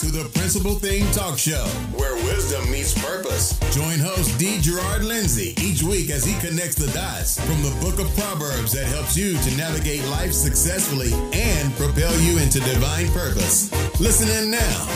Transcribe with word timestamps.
to 0.00 0.10
the 0.10 0.30
Principal 0.30 0.76
Thing 0.76 1.04
Talk 1.12 1.36
Show, 1.38 1.62
where 1.92 2.14
wisdom 2.24 2.70
meets 2.70 2.98
purpose. 3.04 3.58
Join 3.76 3.98
host 3.98 4.38
D. 4.38 4.58
Gerard 4.58 5.04
Lindsay 5.04 5.54
each 5.60 5.82
week 5.82 6.08
as 6.08 6.24
he 6.24 6.32
connects 6.40 6.76
the 6.76 6.90
dots 6.94 7.38
from 7.38 7.60
the 7.60 7.76
book 7.82 8.00
of 8.00 8.10
Proverbs 8.16 8.72
that 8.72 8.86
helps 8.86 9.14
you 9.14 9.36
to 9.36 9.56
navigate 9.58 10.02
life 10.06 10.32
successfully 10.32 11.12
and 11.38 11.70
propel 11.74 12.18
you 12.20 12.38
into 12.38 12.60
divine 12.60 13.08
purpose. 13.08 13.70
Listen 14.00 14.30
in 14.42 14.50
now. 14.50 14.86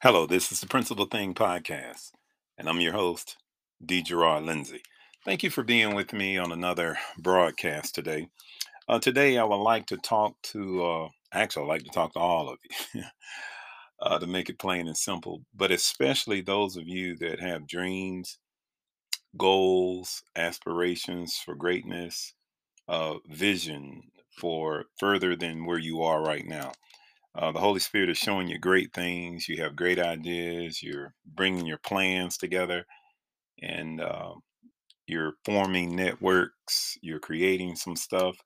Hello, 0.00 0.24
this 0.24 0.52
is 0.52 0.60
the 0.60 0.68
Principal 0.68 1.06
Thing 1.06 1.34
Podcast, 1.34 2.12
and 2.56 2.68
I'm 2.68 2.78
your 2.80 2.92
host, 2.92 3.38
D. 3.84 4.02
Gerard 4.02 4.44
Lindsay. 4.44 4.82
Thank 5.24 5.42
you 5.42 5.50
for 5.50 5.64
being 5.64 5.96
with 5.96 6.12
me 6.12 6.38
on 6.38 6.52
another 6.52 6.96
broadcast 7.18 7.96
today. 7.96 8.28
Uh, 8.88 8.98
today, 8.98 9.36
I 9.36 9.44
would 9.44 9.56
like 9.56 9.86
to 9.88 9.98
talk 9.98 10.34
to, 10.44 10.82
uh, 10.84 11.08
actually, 11.32 11.64
I'd 11.64 11.68
like 11.68 11.84
to 11.84 11.90
talk 11.90 12.14
to 12.14 12.18
all 12.20 12.48
of 12.48 12.58
you 12.94 13.02
uh, 14.02 14.18
to 14.18 14.26
make 14.26 14.48
it 14.48 14.58
plain 14.58 14.86
and 14.88 14.96
simple, 14.96 15.42
but 15.54 15.70
especially 15.70 16.40
those 16.40 16.76
of 16.76 16.88
you 16.88 17.14
that 17.18 17.38
have 17.38 17.68
dreams, 17.68 18.38
goals, 19.36 20.22
aspirations 20.36 21.36
for 21.44 21.54
greatness, 21.54 22.32
uh, 22.88 23.16
vision 23.28 24.02
for 24.38 24.84
further 24.98 25.36
than 25.36 25.66
where 25.66 25.78
you 25.78 26.02
are 26.02 26.22
right 26.22 26.46
now. 26.46 26.72
Uh, 27.34 27.52
the 27.52 27.60
Holy 27.60 27.80
Spirit 27.80 28.10
is 28.10 28.18
showing 28.18 28.48
you 28.48 28.58
great 28.58 28.94
things. 28.94 29.48
You 29.48 29.62
have 29.62 29.76
great 29.76 29.98
ideas. 29.98 30.82
You're 30.82 31.14
bringing 31.26 31.66
your 31.66 31.78
plans 31.78 32.38
together, 32.38 32.86
and 33.62 34.00
uh, 34.00 34.32
you're 35.06 35.34
forming 35.44 35.96
networks. 35.96 36.96
You're 37.02 37.20
creating 37.20 37.76
some 37.76 37.96
stuff 37.96 38.36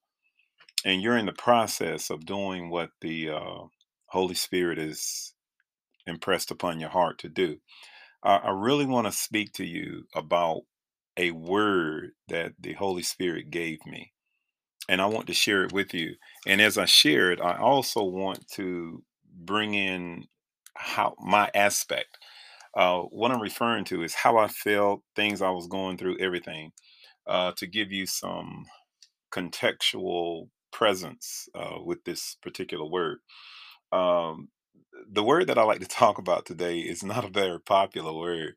and 0.84 1.02
you're 1.02 1.16
in 1.16 1.26
the 1.26 1.32
process 1.32 2.10
of 2.10 2.26
doing 2.26 2.70
what 2.70 2.90
the 3.00 3.30
uh, 3.30 3.64
Holy 4.06 4.34
Spirit 4.34 4.78
is 4.78 5.34
impressed 6.06 6.50
upon 6.50 6.80
your 6.80 6.90
heart 6.90 7.18
to 7.18 7.28
do. 7.28 7.58
I, 8.22 8.36
I 8.36 8.50
really 8.50 8.86
want 8.86 9.06
to 9.06 9.12
speak 9.12 9.52
to 9.54 9.64
you 9.64 10.04
about 10.14 10.62
a 11.16 11.30
word 11.30 12.12
that 12.28 12.52
the 12.58 12.72
Holy 12.74 13.02
Spirit 13.02 13.50
gave 13.50 13.78
me, 13.86 14.12
and 14.88 15.00
I 15.00 15.06
want 15.06 15.26
to 15.28 15.34
share 15.34 15.64
it 15.64 15.72
with 15.72 15.94
you. 15.94 16.14
And 16.46 16.60
as 16.60 16.78
I 16.78 16.86
share 16.86 17.30
it, 17.30 17.40
I 17.40 17.58
also 17.58 18.02
want 18.02 18.48
to 18.52 19.02
bring 19.34 19.74
in 19.74 20.26
how 20.74 21.14
my 21.20 21.50
aspect. 21.54 22.18
Uh, 22.74 23.00
what 23.02 23.30
I'm 23.30 23.42
referring 23.42 23.84
to 23.84 24.02
is 24.02 24.14
how 24.14 24.38
I 24.38 24.48
felt, 24.48 25.02
things 25.14 25.42
I 25.42 25.50
was 25.50 25.66
going 25.66 25.98
through, 25.98 26.18
everything, 26.18 26.72
uh, 27.26 27.52
to 27.58 27.66
give 27.66 27.92
you 27.92 28.06
some 28.06 28.64
contextual 29.30 30.48
presence 30.72 31.48
uh, 31.54 31.78
with 31.84 32.04
this 32.04 32.36
particular 32.42 32.86
word. 32.86 33.18
Um, 33.92 34.48
the 35.10 35.24
word 35.24 35.48
that 35.48 35.58
I 35.58 35.64
like 35.64 35.80
to 35.80 35.88
talk 35.88 36.18
about 36.18 36.46
today 36.46 36.80
is 36.80 37.04
not 37.04 37.24
a 37.24 37.30
very 37.30 37.60
popular 37.60 38.12
word. 38.14 38.54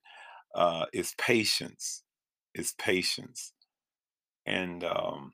Uh, 0.55 0.87
it's 0.93 1.15
patience. 1.19 2.03
It's 2.55 2.73
patience, 2.79 3.53
and 4.45 4.83
um, 4.83 5.33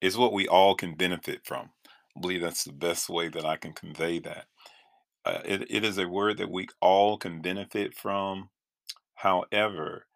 it's 0.00 0.16
what 0.16 0.32
we 0.32 0.48
all 0.48 0.74
can 0.76 0.94
benefit 0.96 1.42
from. 1.44 1.70
I 2.16 2.20
believe 2.20 2.42
that's 2.42 2.64
the 2.64 2.72
best 2.72 3.08
way 3.10 3.28
that 3.28 3.44
I 3.44 3.56
can 3.56 3.72
convey 3.74 4.20
that. 4.20 4.46
Uh, 5.24 5.40
it, 5.44 5.66
it 5.70 5.84
is 5.84 5.98
a 5.98 6.08
word 6.08 6.38
that 6.38 6.50
we 6.50 6.68
all 6.80 7.18
can 7.18 7.42
benefit 7.42 7.94
from. 7.94 8.50
However, 9.16 10.06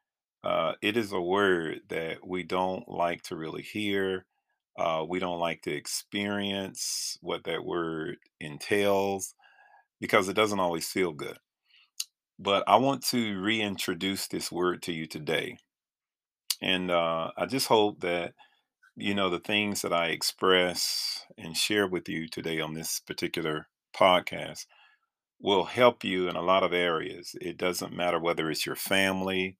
uh, 0.45 0.75
it 0.83 0.97
is 0.97 1.13
a 1.13 1.21
word 1.21 1.83
that 1.89 2.27
we 2.27 2.43
don't 2.45 2.89
like 2.89 3.23
to 3.25 3.37
really 3.37 3.63
hear. 3.63 4.27
Uh, 4.79 5.05
we 5.09 5.19
don't 5.19 5.41
like 5.41 5.63
to 5.63 5.73
experience 5.73 7.17
what 7.23 7.45
that 7.45 7.65
word 7.65 8.17
entails 8.41 9.35
because 10.01 10.29
it 10.29 10.35
doesn't 10.35 10.61
always 10.61 10.87
feel 10.89 11.13
good. 11.13 11.39
But 12.39 12.65
I 12.67 12.77
want 12.77 13.03
to 13.07 13.41
reintroduce 13.41 14.27
this 14.27 14.53
word 14.53 14.83
to 14.83 14.93
you 14.93 15.07
today. 15.07 15.57
And 16.61 16.91
uh, 16.91 17.31
I 17.37 17.47
just 17.47 17.69
hope 17.69 18.01
that, 18.01 18.35
you 18.95 19.15
know, 19.15 19.31
the 19.31 19.39
things 19.39 19.83
that 19.83 19.93
I 19.93 20.09
express 20.09 21.25
and 21.39 21.57
share 21.57 21.87
with 21.87 22.09
you 22.09 22.29
today 22.29 22.61
on 22.61 22.75
this 22.75 23.01
particular 23.01 23.69
podcast 23.95 24.67
will 25.41 25.65
help 25.65 26.05
you 26.05 26.29
in 26.29 26.37
a 26.37 26.43
lot 26.43 26.63
of 26.63 26.73
areas. 26.73 27.35
It 27.41 27.57
doesn't 27.57 27.97
matter 27.97 28.19
whether 28.19 28.51
it's 28.51 28.67
your 28.67 28.77
family, 28.77 29.57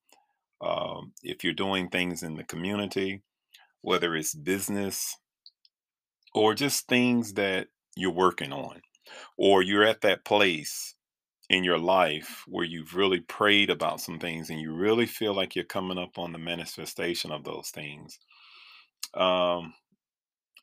um, 0.61 1.13
if 1.23 1.45
you're 1.45 1.53
doing 1.53 1.89
things 1.89 2.23
in 2.23 2.35
the 2.35 2.45
community, 2.45 3.23
whether 3.83 4.15
it's 4.17 4.35
business 4.35 5.17
or 6.35 6.55
just 6.55 6.87
things 6.89 7.35
that 7.35 7.69
you're 7.97 8.11
working 8.11 8.53
on, 8.53 8.81
or 9.39 9.63
you're 9.63 9.85
at 9.85 10.03
that 10.03 10.25
place 10.25 10.95
in 11.49 11.65
your 11.65 11.79
life 11.79 12.43
where 12.47 12.65
you've 12.65 12.95
really 12.95 13.21
prayed 13.21 13.71
about 13.71 14.01
some 14.01 14.19
things 14.19 14.51
and 14.51 14.61
you 14.61 14.75
really 14.75 15.07
feel 15.07 15.33
like 15.35 15.55
you're 15.55 15.65
coming 15.65 15.99
up 15.99 16.19
on 16.19 16.33
the 16.33 16.39
manifestation 16.39 17.31
of 17.31 17.45
those 17.45 17.71
things. 17.71 18.19
Um, 19.15 19.73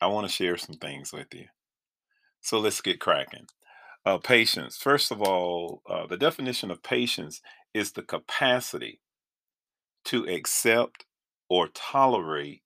I 0.00 0.06
want 0.08 0.26
to 0.26 0.32
share 0.32 0.56
some 0.58 0.76
things 0.76 1.12
with 1.12 1.34
you. 1.34 1.46
So 2.42 2.58
let's 2.58 2.82
get 2.82 3.00
cracking. 3.00 3.46
Uh, 4.04 4.18
patience. 4.18 4.76
First 4.76 5.10
of 5.10 5.22
all, 5.22 5.80
uh, 5.88 6.06
the 6.06 6.18
definition 6.18 6.70
of 6.70 6.82
patience 6.82 7.40
is 7.72 7.92
the 7.92 8.02
capacity 8.02 9.00
to 10.04 10.24
accept 10.24 11.06
or 11.48 11.68
tolerate 11.68 12.60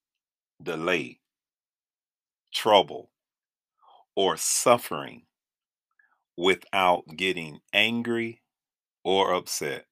delay, 0.62 1.20
trouble, 2.52 3.10
or 4.14 4.36
suffering 4.36 5.24
without 6.38 7.04
getting 7.16 7.60
angry 7.74 8.40
or 9.04 9.34
upset. 9.34 9.86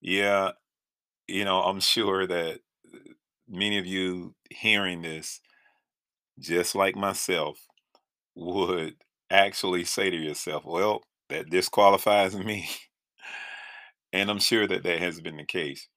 Yeah, 0.00 0.52
you 1.28 1.44
know, 1.44 1.62
I'm 1.62 1.80
sure 1.80 2.26
that 2.26 2.60
uh, 2.94 2.98
many 3.48 3.78
of 3.78 3.86
you 3.86 4.34
hearing 4.50 5.02
this, 5.02 5.40
just 6.38 6.74
like 6.74 6.96
myself, 6.96 7.58
would 8.36 8.96
actually 9.30 9.84
say 9.84 10.10
to 10.10 10.16
yourself, 10.16 10.64
well, 10.66 11.02
that 11.30 11.50
disqualifies 11.50 12.36
me. 12.36 12.68
and 14.12 14.30
I'm 14.30 14.38
sure 14.38 14.66
that 14.66 14.82
that 14.82 14.98
has 15.00 15.20
been 15.20 15.36
the 15.36 15.44
case. 15.44 15.88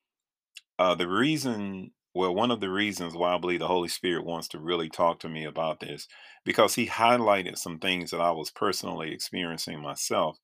Uh, 0.79 0.95
the 0.95 1.09
reason 1.09 1.91
well, 2.15 2.33
one 2.33 2.49
of 2.49 2.61
the 2.61 2.69
reasons 2.69 3.13
why 3.13 3.35
I 3.35 3.37
believe 3.37 3.59
the 3.59 3.67
Holy 3.67 3.89
Spirit 3.89 4.25
wants 4.25 4.47
to 4.49 4.59
really 4.59 4.89
talk 4.89 5.19
to 5.19 5.29
me 5.29 5.43
about 5.43 5.81
this, 5.81 6.07
because 6.45 6.75
he 6.75 6.87
highlighted 6.87 7.57
some 7.57 7.77
things 7.77 8.11
that 8.11 8.21
I 8.21 8.31
was 8.31 8.49
personally 8.49 9.11
experiencing 9.11 9.81
myself. 9.81 10.39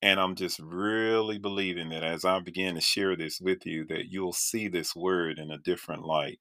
And 0.00 0.20
I'm 0.20 0.36
just 0.36 0.60
really 0.60 1.38
believing 1.38 1.88
that 1.88 2.04
as 2.04 2.24
I 2.24 2.38
begin 2.38 2.76
to 2.76 2.80
share 2.80 3.16
this 3.16 3.40
with 3.40 3.66
you, 3.66 3.84
that 3.86 4.12
you'll 4.12 4.32
see 4.32 4.68
this 4.68 4.94
word 4.94 5.40
in 5.40 5.50
a 5.50 5.58
different 5.58 6.04
light. 6.04 6.38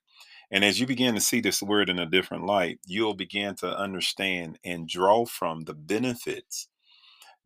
And 0.51 0.63
as 0.63 0.79
you 0.79 0.85
begin 0.85 1.15
to 1.15 1.21
see 1.21 1.41
this 1.41 1.63
word 1.63 1.89
in 1.89 1.97
a 1.97 2.05
different 2.05 2.45
light, 2.45 2.79
you'll 2.85 3.15
begin 3.15 3.55
to 3.55 3.75
understand 3.75 4.59
and 4.63 4.87
draw 4.87 5.25
from 5.25 5.63
the 5.63 5.73
benefits 5.73 6.67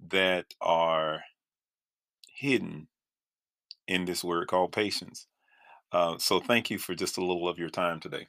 that 0.06 0.48
are 0.60 1.22
hidden 2.36 2.90
in 3.88 4.04
this 4.04 4.22
word 4.22 4.50
called 4.50 4.74
patience. 4.74 5.28
Uh, 5.92 6.18
so 6.18 6.40
thank 6.40 6.70
you 6.70 6.78
for 6.78 6.96
just 6.96 7.18
a 7.18 7.26
little 7.26 7.48
of 7.50 7.58
your 7.60 7.70
time 7.70 8.00
today. 8.00 8.26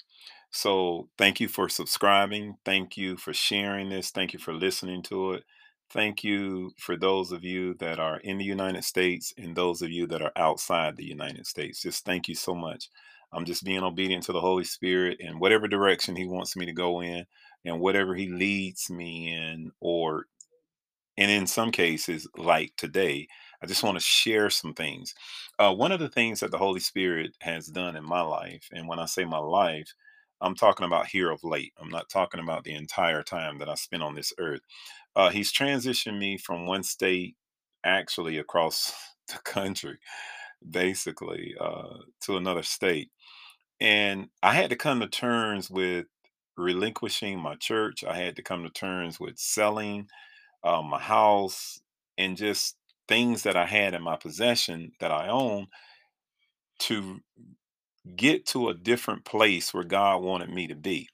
So 0.50 1.08
thank 1.16 1.40
you 1.40 1.48
for 1.48 1.68
subscribing. 1.68 2.56
Thank 2.64 2.96
you 2.96 3.16
for 3.16 3.32
sharing 3.32 3.88
this. 3.90 4.10
Thank 4.10 4.32
you 4.32 4.38
for 4.38 4.52
listening 4.52 5.02
to 5.04 5.32
it. 5.34 5.44
Thank 5.90 6.24
you 6.24 6.72
for 6.78 6.96
those 6.96 7.32
of 7.32 7.44
you 7.44 7.74
that 7.74 7.98
are 7.98 8.18
in 8.18 8.38
the 8.38 8.44
United 8.44 8.84
States 8.84 9.32
and 9.38 9.54
those 9.54 9.82
of 9.82 9.90
you 9.90 10.06
that 10.08 10.22
are 10.22 10.32
outside 10.36 10.96
the 10.96 11.04
United 11.04 11.46
States. 11.46 11.82
Just 11.82 12.04
thank 12.04 12.28
you 12.28 12.34
so 12.34 12.54
much. 12.54 12.88
I'm 13.32 13.44
just 13.44 13.64
being 13.64 13.82
obedient 13.82 14.25
to 14.25 14.32
the 14.32 14.40
Holy 14.40 14.64
Spirit 14.64 15.19
in 15.20 15.38
whatever 15.38 15.69
direction 15.69 16.16
He 16.16 16.26
wants 16.26 16.56
me 16.56 16.66
to 16.66 16.72
go 16.72 17.00
in 17.02 17.25
and 17.64 17.81
whatever 17.81 18.14
He 18.14 18.28
leads 18.28 18.90
me 18.90 19.32
in, 19.34 19.70
or, 19.81 20.26
and 21.16 21.31
in 21.31 21.46
some 21.46 21.70
cases, 21.70 22.26
like 22.37 22.72
today, 22.76 23.28
I 23.62 23.67
just 23.67 23.85
want 23.85 23.97
to 23.97 24.05
share 24.05 24.50
some 24.50 24.75
things. 24.75 25.14
Uh, 25.59 25.73
one 25.73 25.93
of 25.93 26.00
the 26.00 26.09
things 26.09 26.41
that 26.41 26.50
the 26.50 26.59
Holy 26.59 26.81
Spirit 26.81 27.37
has 27.41 27.67
done 27.67 27.97
in 27.97 28.05
my 28.05 28.20
life, 28.20 28.69
and 28.73 28.88
when 28.88 28.99
I 28.99 29.06
say 29.06 29.25
my 29.25 29.38
life, 29.38 29.93
I'm 30.41 30.56
talking 30.56 30.85
about 30.87 31.06
here 31.06 31.31
of 31.31 31.44
late. 31.44 31.73
I'm 31.81 31.88
not 31.88 32.09
talking 32.09 32.41
about 32.41 32.64
the 32.64 32.75
entire 32.75 33.23
time 33.23 33.59
that 33.59 33.69
I 33.69 33.75
spent 33.75 34.03
on 34.03 34.17
this 34.17 34.32
earth. 34.38 34.62
Uh, 35.14 35.31
he's 35.31 35.53
transitioned 35.53 36.19
me 36.19 36.37
from 36.37 36.67
one 36.67 36.82
state 36.82 37.37
actually 37.85 38.38
across 38.38 38.93
the 39.29 39.38
country, 39.44 39.99
basically, 40.69 41.55
uh, 41.61 41.99
to 42.23 42.37
another 42.37 42.64
state. 42.64 43.11
And 43.81 44.29
I 44.43 44.55
had 44.55 44.70
to 44.70 44.76
come 44.76 45.00
to 45.00 45.09
terms 45.09 45.70
with 45.70 46.06
relinquishing 46.56 47.38
my 47.38 47.55
church. 47.56 48.05
I 48.05 48.17
had 48.17 48.37
to 48.37 48.43
come 48.43 48.64
to 48.64 48.70
terms 48.70 49.20
with 49.20 49.38
selling 49.38 50.09
uh, 50.64 50.82
my 50.82 50.99
house 50.99 51.81
and 52.19 52.37
just 52.37 52.76
things 53.08 53.43
that 53.43 53.56
I 53.56 53.66
had 53.66 53.94
in 53.94 54.02
my 54.02 54.16
possession 54.16 54.93
that 55.00 55.10
I 55.12 55.28
own 55.28 55.66
to 56.81 57.20
get 58.16 58.46
to 58.46 58.69
a 58.69 58.75
different 58.75 59.25
place 59.25 59.72
where 59.72 59.84
God 59.84 60.22
wanted 60.22 60.50
me 60.50 60.66
to 60.69 60.75
be. 60.75 61.08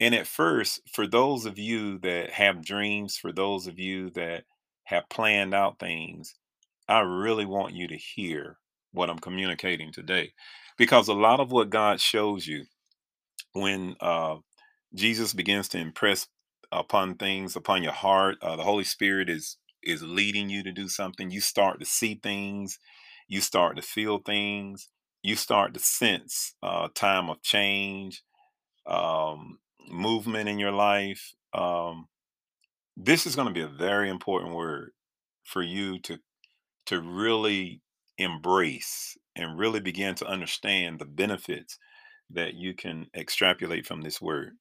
And 0.00 0.14
at 0.14 0.26
first, 0.26 0.80
for 0.92 1.06
those 1.06 1.46
of 1.46 1.58
you 1.58 1.98
that 2.00 2.30
have 2.30 2.64
dreams, 2.64 3.16
for 3.16 3.32
those 3.32 3.66
of 3.66 3.78
you 3.78 4.10
that 4.10 4.44
have 4.84 5.08
planned 5.08 5.54
out 5.54 5.78
things, 5.78 6.34
I 6.88 7.00
really 7.00 7.46
want 7.46 7.74
you 7.74 7.88
to 7.88 7.96
hear 7.96 8.58
what 8.92 9.10
I'm 9.10 9.18
communicating 9.18 9.92
today. 9.92 10.32
Because 10.76 11.08
a 11.08 11.14
lot 11.14 11.40
of 11.40 11.50
what 11.50 11.70
God 11.70 12.00
shows 12.00 12.46
you 12.46 12.64
when 13.54 13.96
uh, 14.00 14.36
Jesus 14.94 15.32
begins 15.32 15.68
to 15.68 15.78
impress 15.78 16.28
upon 16.72 17.14
things 17.14 17.56
upon 17.56 17.82
your 17.82 17.92
heart, 17.92 18.36
uh, 18.42 18.56
the 18.56 18.62
Holy 18.62 18.84
Spirit 18.84 19.30
is 19.30 19.56
is 19.82 20.02
leading 20.02 20.50
you 20.50 20.62
to 20.62 20.72
do 20.72 20.88
something. 20.88 21.30
You 21.30 21.40
start 21.40 21.80
to 21.80 21.86
see 21.86 22.18
things, 22.22 22.78
you 23.28 23.40
start 23.40 23.76
to 23.76 23.82
feel 23.82 24.18
things, 24.18 24.88
you 25.22 25.36
start 25.36 25.74
to 25.74 25.80
sense 25.80 26.54
uh, 26.62 26.88
time 26.94 27.30
of 27.30 27.42
change, 27.42 28.22
um, 28.86 29.58
movement 29.88 30.48
in 30.48 30.58
your 30.58 30.72
life. 30.72 31.32
Um, 31.52 32.08
this 32.96 33.26
is 33.26 33.36
going 33.36 33.48
to 33.48 33.54
be 33.54 33.62
a 33.62 33.68
very 33.68 34.08
important 34.08 34.54
word 34.54 34.92
for 35.44 35.62
you 35.62 35.98
to 36.00 36.18
to 36.86 37.00
really 37.00 37.82
embrace 38.18 39.16
and 39.34 39.58
really 39.58 39.80
begin 39.80 40.14
to 40.14 40.26
understand 40.26 40.98
the 40.98 41.04
benefits 41.04 41.78
that 42.30 42.54
you 42.54 42.74
can 42.74 43.06
extrapolate 43.14 43.86
from 43.86 44.02
this 44.02 44.20
word. 44.20 44.56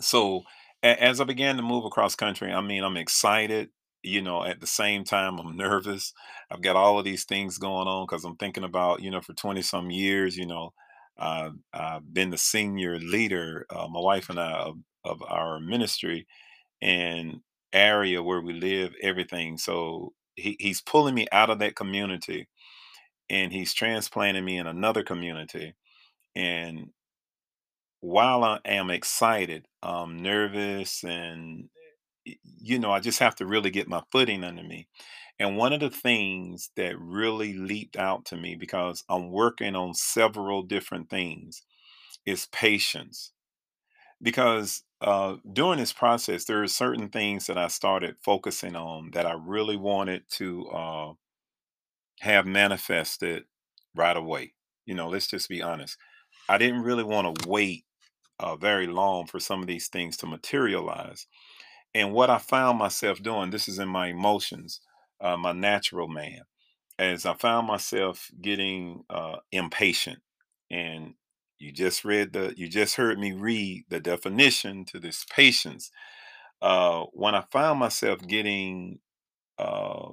So, 0.00 0.42
as 0.82 1.20
I 1.20 1.24
began 1.24 1.56
to 1.56 1.62
move 1.62 1.84
across 1.84 2.14
country, 2.14 2.52
I 2.52 2.60
mean, 2.60 2.84
I'm 2.84 2.96
excited. 2.96 3.70
You 4.02 4.22
know, 4.22 4.44
at 4.44 4.60
the 4.60 4.66
same 4.66 5.04
time, 5.04 5.38
I'm 5.38 5.56
nervous. 5.56 6.12
I've 6.50 6.62
got 6.62 6.76
all 6.76 6.98
of 6.98 7.04
these 7.04 7.24
things 7.24 7.58
going 7.58 7.88
on 7.88 8.06
because 8.06 8.24
I'm 8.24 8.36
thinking 8.36 8.64
about, 8.64 9.02
you 9.02 9.10
know, 9.10 9.20
for 9.20 9.32
20 9.34 9.62
some 9.62 9.90
years, 9.90 10.36
you 10.36 10.46
know, 10.46 10.72
uh, 11.18 11.50
I've 11.72 12.12
been 12.14 12.30
the 12.30 12.38
senior 12.38 12.98
leader, 13.00 13.66
uh, 13.70 13.88
my 13.88 14.00
wife 14.00 14.30
and 14.30 14.38
I, 14.38 14.52
of, 14.52 14.76
of 15.04 15.22
our 15.28 15.58
ministry 15.60 16.26
and 16.82 17.40
area 17.72 18.22
where 18.22 18.40
we 18.42 18.54
live, 18.54 18.94
everything. 19.02 19.58
So 19.58 20.12
he, 20.36 20.56
he's 20.60 20.80
pulling 20.82 21.14
me 21.14 21.26
out 21.32 21.50
of 21.50 21.58
that 21.60 21.76
community 21.76 22.48
and 23.30 23.52
he's 23.52 23.74
transplanting 23.74 24.44
me 24.44 24.58
in 24.58 24.66
another 24.66 25.02
community. 25.04 25.74
And 26.36 26.90
while 28.00 28.44
I 28.44 28.60
am 28.64 28.90
excited, 28.90 29.66
I'm 29.82 30.18
nervous 30.22 31.02
and 31.04 31.68
you 32.60 32.78
know, 32.78 32.92
I 32.92 33.00
just 33.00 33.18
have 33.20 33.34
to 33.36 33.46
really 33.46 33.70
get 33.70 33.88
my 33.88 34.02
footing 34.12 34.44
under 34.44 34.62
me. 34.62 34.88
And 35.38 35.56
one 35.56 35.72
of 35.72 35.80
the 35.80 35.90
things 35.90 36.70
that 36.76 36.98
really 36.98 37.54
leaped 37.54 37.96
out 37.96 38.24
to 38.26 38.36
me 38.36 38.56
because 38.56 39.04
I'm 39.08 39.30
working 39.30 39.76
on 39.76 39.94
several 39.94 40.62
different 40.62 41.10
things 41.10 41.62
is 42.26 42.46
patience. 42.52 43.32
Because 44.22 44.82
uh, 45.00 45.36
during 45.52 45.78
this 45.78 45.92
process, 45.92 46.44
there 46.44 46.62
are 46.62 46.68
certain 46.68 47.08
things 47.10 47.46
that 47.46 47.58
I 47.58 47.68
started 47.68 48.16
focusing 48.22 48.76
on 48.76 49.10
that 49.12 49.26
I 49.26 49.34
really 49.34 49.76
wanted 49.76 50.24
to 50.32 50.66
uh, 50.68 51.12
have 52.20 52.46
manifested 52.46 53.44
right 53.94 54.16
away. 54.16 54.54
You 54.84 54.94
know, 54.94 55.08
let's 55.08 55.26
just 55.26 55.48
be 55.48 55.62
honest. 55.62 55.96
I 56.48 56.58
didn't 56.58 56.82
really 56.82 57.04
want 57.04 57.38
to 57.38 57.48
wait 57.48 57.84
uh, 58.40 58.56
very 58.56 58.86
long 58.86 59.26
for 59.26 59.40
some 59.40 59.60
of 59.60 59.66
these 59.66 59.88
things 59.88 60.16
to 60.18 60.26
materialize. 60.26 61.26
And 61.96 62.12
what 62.12 62.28
I 62.28 62.36
found 62.36 62.78
myself 62.78 63.22
doing, 63.22 63.48
this 63.48 63.68
is 63.68 63.78
in 63.78 63.88
my 63.88 64.08
emotions, 64.08 64.82
uh, 65.18 65.38
my 65.38 65.52
natural 65.52 66.08
man, 66.08 66.42
as 66.98 67.24
I 67.24 67.32
found 67.32 67.66
myself 67.66 68.30
getting 68.38 69.04
uh, 69.08 69.36
impatient. 69.50 70.18
And 70.70 71.14
you 71.58 71.72
just 71.72 72.04
read 72.04 72.34
the, 72.34 72.52
you 72.54 72.68
just 72.68 72.96
heard 72.96 73.18
me 73.18 73.32
read 73.32 73.86
the 73.88 73.98
definition 73.98 74.84
to 74.90 74.98
this 74.98 75.24
patience. 75.24 75.90
Uh, 76.60 77.04
when 77.14 77.34
I 77.34 77.44
found 77.50 77.80
myself 77.80 78.20
getting 78.20 78.98
uh, 79.58 80.10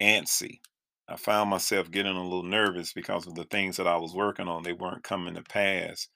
antsy, 0.00 0.60
I 1.06 1.16
found 1.16 1.50
myself 1.50 1.90
getting 1.90 2.16
a 2.16 2.24
little 2.24 2.44
nervous 2.44 2.94
because 2.94 3.26
of 3.26 3.34
the 3.34 3.44
things 3.44 3.76
that 3.76 3.86
I 3.86 3.98
was 3.98 4.14
working 4.14 4.48
on. 4.48 4.62
They 4.62 4.72
weren't 4.72 5.04
coming 5.04 5.34
to 5.34 5.42
pass 5.42 6.08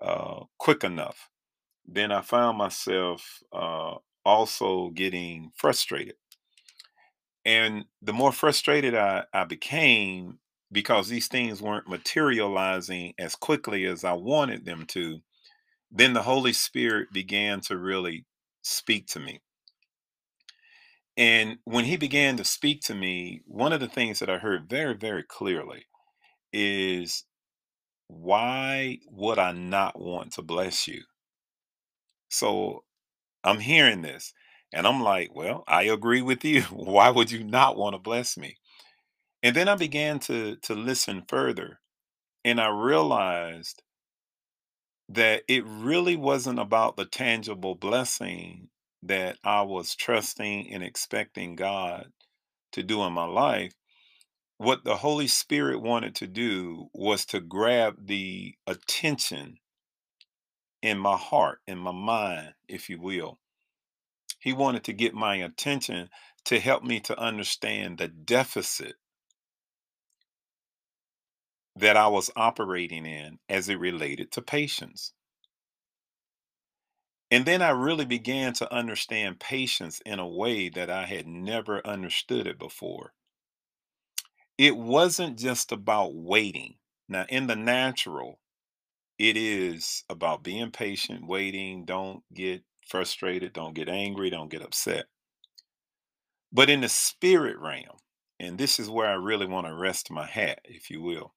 uh, 0.00 0.44
quick 0.56 0.82
enough. 0.82 1.28
Then 1.86 2.10
I 2.10 2.22
found 2.22 2.56
myself 2.56 3.42
uh, 3.52 3.96
also 4.24 4.90
getting 4.90 5.50
frustrated. 5.54 6.14
And 7.44 7.84
the 8.00 8.12
more 8.12 8.32
frustrated 8.32 8.94
I, 8.94 9.24
I 9.32 9.44
became 9.44 10.38
because 10.72 11.08
these 11.08 11.28
things 11.28 11.62
weren't 11.62 11.88
materializing 11.88 13.14
as 13.18 13.34
quickly 13.36 13.84
as 13.84 14.02
I 14.04 14.14
wanted 14.14 14.64
them 14.64 14.86
to, 14.88 15.20
then 15.90 16.14
the 16.14 16.22
Holy 16.22 16.52
Spirit 16.52 17.08
began 17.12 17.60
to 17.62 17.78
really 17.78 18.24
speak 18.62 19.06
to 19.08 19.20
me. 19.20 19.40
And 21.16 21.58
when 21.64 21.84
he 21.84 21.96
began 21.96 22.36
to 22.38 22.44
speak 22.44 22.80
to 22.82 22.94
me, 22.94 23.42
one 23.46 23.72
of 23.72 23.80
the 23.80 23.88
things 23.88 24.18
that 24.18 24.28
I 24.28 24.38
heard 24.38 24.68
very, 24.68 24.94
very 24.94 25.22
clearly 25.22 25.86
is 26.52 27.24
why 28.08 28.98
would 29.10 29.38
I 29.38 29.52
not 29.52 29.98
want 29.98 30.32
to 30.32 30.42
bless 30.42 30.88
you? 30.88 31.02
So 32.30 32.84
I'm 33.44 33.60
hearing 33.60 34.02
this 34.02 34.32
and 34.72 34.86
I'm 34.86 35.02
like, 35.02 35.34
well, 35.34 35.64
I 35.68 35.84
agree 35.84 36.22
with 36.22 36.44
you. 36.44 36.62
Why 36.72 37.10
would 37.10 37.30
you 37.30 37.44
not 37.44 37.76
want 37.76 37.94
to 37.94 37.98
bless 37.98 38.36
me? 38.36 38.56
And 39.42 39.54
then 39.54 39.68
I 39.68 39.76
began 39.76 40.18
to 40.20 40.56
to 40.62 40.74
listen 40.74 41.24
further 41.28 41.80
and 42.44 42.60
I 42.60 42.68
realized 42.68 43.82
that 45.08 45.42
it 45.48 45.64
really 45.66 46.16
wasn't 46.16 46.58
about 46.58 46.96
the 46.96 47.04
tangible 47.04 47.74
blessing 47.74 48.68
that 49.02 49.38
I 49.44 49.62
was 49.62 49.94
trusting 49.94 50.72
and 50.72 50.82
expecting 50.82 51.56
God 51.56 52.06
to 52.72 52.82
do 52.82 53.02
in 53.04 53.12
my 53.12 53.26
life. 53.26 53.72
What 54.58 54.84
the 54.84 54.96
Holy 54.96 55.26
Spirit 55.26 55.82
wanted 55.82 56.14
to 56.16 56.26
do 56.26 56.88
was 56.94 57.26
to 57.26 57.40
grab 57.40 58.06
the 58.06 58.54
attention 58.66 59.58
in 60.84 60.98
my 60.98 61.16
heart, 61.16 61.62
in 61.66 61.78
my 61.78 61.92
mind, 61.92 62.52
if 62.68 62.90
you 62.90 63.00
will. 63.00 63.38
He 64.38 64.52
wanted 64.52 64.84
to 64.84 64.92
get 64.92 65.14
my 65.14 65.36
attention 65.36 66.10
to 66.44 66.60
help 66.60 66.84
me 66.84 67.00
to 67.00 67.18
understand 67.18 67.96
the 67.96 68.08
deficit 68.08 68.96
that 71.74 71.96
I 71.96 72.08
was 72.08 72.30
operating 72.36 73.06
in 73.06 73.38
as 73.48 73.70
it 73.70 73.76
related 73.76 74.30
to 74.32 74.42
patience. 74.42 75.14
And 77.30 77.46
then 77.46 77.62
I 77.62 77.70
really 77.70 78.04
began 78.04 78.52
to 78.52 78.70
understand 78.70 79.40
patience 79.40 80.02
in 80.04 80.18
a 80.18 80.28
way 80.28 80.68
that 80.68 80.90
I 80.90 81.06
had 81.06 81.26
never 81.26 81.84
understood 81.86 82.46
it 82.46 82.58
before. 82.58 83.14
It 84.58 84.76
wasn't 84.76 85.38
just 85.38 85.72
about 85.72 86.14
waiting. 86.14 86.74
Now, 87.08 87.24
in 87.30 87.46
the 87.46 87.56
natural, 87.56 88.38
it 89.18 89.36
is 89.36 90.04
about 90.08 90.42
being 90.42 90.70
patient, 90.70 91.26
waiting, 91.26 91.84
don't 91.84 92.22
get 92.32 92.62
frustrated, 92.86 93.52
don't 93.52 93.74
get 93.74 93.88
angry, 93.88 94.30
don't 94.30 94.50
get 94.50 94.62
upset. 94.62 95.06
But 96.52 96.70
in 96.70 96.80
the 96.80 96.88
spirit 96.88 97.58
realm, 97.58 97.98
and 98.40 98.58
this 98.58 98.78
is 98.78 98.90
where 98.90 99.08
I 99.08 99.14
really 99.14 99.46
want 99.46 99.66
to 99.66 99.74
rest 99.74 100.10
my 100.10 100.26
hat, 100.26 100.60
if 100.64 100.90
you 100.90 101.00
will. 101.00 101.34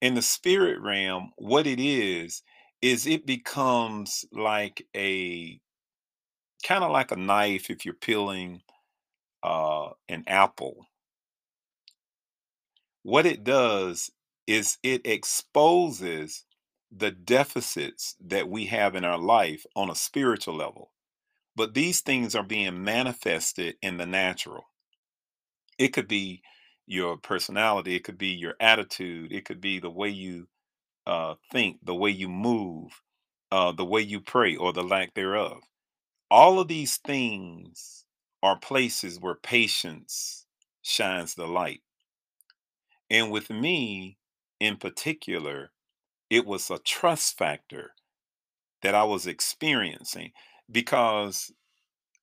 In 0.00 0.14
the 0.14 0.22
spirit 0.22 0.80
realm, 0.80 1.32
what 1.36 1.66
it 1.66 1.80
is, 1.80 2.42
is 2.80 3.06
it 3.06 3.26
becomes 3.26 4.24
like 4.32 4.86
a 4.96 5.60
kind 6.62 6.84
of 6.84 6.90
like 6.90 7.10
a 7.10 7.16
knife 7.16 7.70
if 7.70 7.84
you're 7.84 7.94
peeling 7.94 8.60
uh, 9.42 9.90
an 10.08 10.24
apple. 10.26 10.86
What 13.02 13.26
it 13.26 13.44
does 13.44 14.10
is 14.46 14.78
it 14.82 15.06
exposes 15.06 16.44
the 16.90 17.10
deficits 17.10 18.16
that 18.20 18.48
we 18.48 18.66
have 18.66 18.94
in 18.94 19.04
our 19.04 19.18
life 19.18 19.64
on 19.76 19.90
a 19.90 19.94
spiritual 19.94 20.54
level. 20.54 20.92
But 21.56 21.74
these 21.74 22.00
things 22.00 22.34
are 22.34 22.44
being 22.44 22.84
manifested 22.84 23.76
in 23.82 23.96
the 23.96 24.06
natural. 24.06 24.64
It 25.78 25.88
could 25.88 26.08
be 26.08 26.42
your 26.86 27.16
personality, 27.16 27.94
it 27.94 28.04
could 28.04 28.18
be 28.18 28.28
your 28.28 28.54
attitude, 28.60 29.32
it 29.32 29.44
could 29.44 29.60
be 29.60 29.78
the 29.78 29.90
way 29.90 30.08
you 30.08 30.48
uh, 31.06 31.34
think, 31.50 31.78
the 31.82 31.94
way 31.94 32.10
you 32.10 32.28
move, 32.28 33.02
uh, 33.52 33.72
the 33.72 33.84
way 33.84 34.00
you 34.00 34.20
pray, 34.20 34.56
or 34.56 34.72
the 34.72 34.82
lack 34.82 35.14
thereof. 35.14 35.62
All 36.30 36.60
of 36.60 36.68
these 36.68 36.98
things 36.98 38.04
are 38.42 38.58
places 38.58 39.20
where 39.20 39.34
patience 39.34 40.46
shines 40.82 41.34
the 41.34 41.46
light. 41.46 41.82
And 43.10 43.30
with 43.30 43.50
me 43.50 44.18
in 44.60 44.76
particular, 44.76 45.70
it 46.30 46.46
was 46.46 46.70
a 46.70 46.78
trust 46.78 47.38
factor 47.38 47.92
that 48.82 48.94
I 48.94 49.04
was 49.04 49.26
experiencing 49.26 50.32
because 50.70 51.52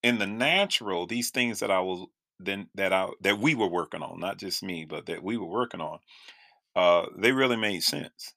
in 0.03 0.19
the 0.19 0.27
natural, 0.27 1.07
these 1.07 1.31
things 1.31 1.59
that 1.59 1.71
I 1.71 1.81
was 1.81 2.07
then 2.39 2.69
that 2.75 2.93
I 2.93 3.09
that 3.21 3.39
we 3.39 3.55
were 3.55 3.69
working 3.69 4.01
on, 4.03 4.19
not 4.19 4.37
just 4.39 4.63
me, 4.63 4.85
but 4.85 5.07
that 5.07 5.23
we 5.23 5.37
were 5.37 5.47
working 5.47 5.81
on, 5.81 5.99
uh, 6.75 7.07
they 7.17 7.31
really 7.31 7.57
made 7.57 7.83
sense. 7.83 8.33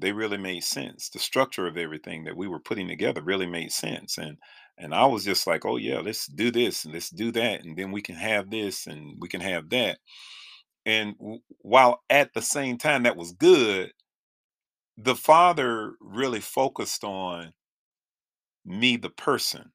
they 0.00 0.12
really 0.12 0.38
made 0.38 0.64
sense. 0.64 1.10
The 1.10 1.20
structure 1.20 1.66
of 1.68 1.76
everything 1.78 2.24
that 2.24 2.36
we 2.36 2.48
were 2.48 2.60
putting 2.60 2.88
together 2.88 3.22
really 3.22 3.46
made 3.46 3.72
sense. 3.72 4.18
And 4.18 4.38
and 4.78 4.94
I 4.94 5.06
was 5.06 5.24
just 5.24 5.46
like, 5.46 5.64
oh 5.66 5.76
yeah, 5.78 6.00
let's 6.00 6.26
do 6.28 6.50
this 6.52 6.84
and 6.84 6.94
let's 6.94 7.10
do 7.10 7.32
that, 7.32 7.64
and 7.64 7.76
then 7.78 7.92
we 7.92 8.02
can 8.02 8.16
have 8.16 8.50
this 8.50 8.86
and 8.88 9.16
we 9.20 9.28
can 9.28 9.40
have 9.42 9.70
that. 9.70 9.98
And 10.86 11.16
w- 11.18 11.40
while 11.60 12.02
at 12.10 12.32
the 12.34 12.42
same 12.42 12.78
time 12.78 13.02
that 13.04 13.16
was 13.16 13.32
good, 13.32 13.92
the 14.96 15.14
father 15.14 15.94
really 16.00 16.40
focused 16.40 17.04
on 17.04 17.52
me, 18.64 18.96
the 18.96 19.10
person. 19.10 19.72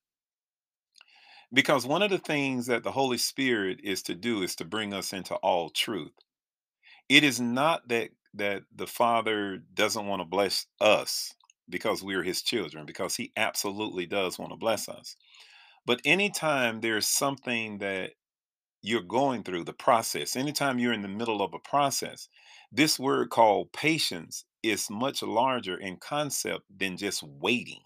Because 1.54 1.86
one 1.86 2.01
of 2.01 2.10
the 2.10 2.18
things 2.18 2.68
that 2.68 2.84
the 2.84 2.92
Holy 2.92 3.18
Spirit 3.18 3.80
is 3.84 4.01
to 4.04 4.16
do 4.16 4.42
is 4.42 4.56
to 4.56 4.66
bring 4.66 4.94
us 4.94 5.13
into 5.13 5.36
all 5.36 5.70
truth. 5.70 6.13
It 7.10 7.24
is 7.24 7.40
not 7.40 7.88
that 7.90 8.10
that 8.34 8.63
the 8.74 8.88
Father 8.88 9.62
doesn't 9.74 10.08
want 10.08 10.22
to 10.22 10.25
bless 10.25 10.66
us 10.80 11.34
because 11.70 12.01
we're 12.01 12.24
his 12.24 12.42
children, 12.42 12.86
because 12.86 13.16
he 13.16 13.34
absolutely 13.36 14.06
does 14.06 14.40
want 14.40 14.51
to 14.51 14.58
bless 14.58 14.88
us. 14.88 15.18
But 15.86 16.01
anytime 16.06 16.80
there's 16.80 17.08
something 17.08 17.80
that 17.80 18.12
you're 18.82 19.01
going 19.01 19.44
through 19.44 19.66
the 19.66 19.74
process, 19.74 20.38
anytime 20.38 20.80
you're 20.80 20.94
in 20.94 21.01
the 21.01 21.08
middle 21.10 21.42
of 21.42 21.54
a 21.54 21.60
process, 21.60 22.30
this 22.72 22.98
word 22.98 23.30
called 23.30 23.74
patience 23.74 24.46
is 24.63 24.89
much 24.89 25.24
larger 25.24 25.77
in 25.77 25.98
concept 25.98 26.65
than 26.75 26.98
just 26.98 27.24
waiting. 27.24 27.82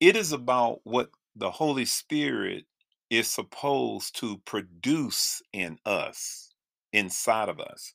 It 0.00 0.16
is 0.16 0.32
about 0.32 0.80
what 0.84 1.10
the 1.36 1.50
Holy 1.50 1.84
Spirit 1.84 2.64
is 3.10 3.28
supposed 3.28 4.16
to 4.16 4.38
produce 4.38 5.42
in 5.52 5.78
us, 5.84 6.50
inside 6.92 7.48
of 7.48 7.60
us. 7.60 7.92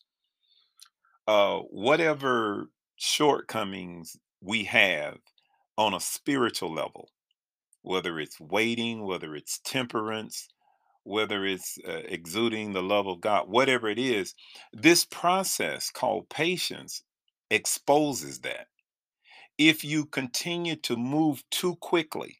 Uh, 1.27 1.59
whatever 1.59 2.69
shortcomings 2.95 4.17
we 4.41 4.63
have 4.63 5.17
on 5.77 5.93
a 5.93 5.99
spiritual 5.99 6.73
level, 6.73 7.09
whether 7.81 8.19
it's 8.19 8.39
waiting, 8.39 9.05
whether 9.05 9.35
it's 9.35 9.59
temperance, 9.59 10.47
whether 11.03 11.45
it's 11.45 11.77
uh, 11.87 12.01
exuding 12.05 12.73
the 12.73 12.83
love 12.83 13.07
of 13.07 13.21
God, 13.21 13.49
whatever 13.49 13.87
it 13.89 13.99
is, 13.99 14.35
this 14.73 15.05
process 15.05 15.89
called 15.89 16.29
patience 16.29 17.03
exposes 17.49 18.39
that. 18.39 18.67
If 19.57 19.83
you 19.83 20.05
continue 20.05 20.75
to 20.77 20.95
move 20.95 21.43
too 21.49 21.75
quickly, 21.77 22.37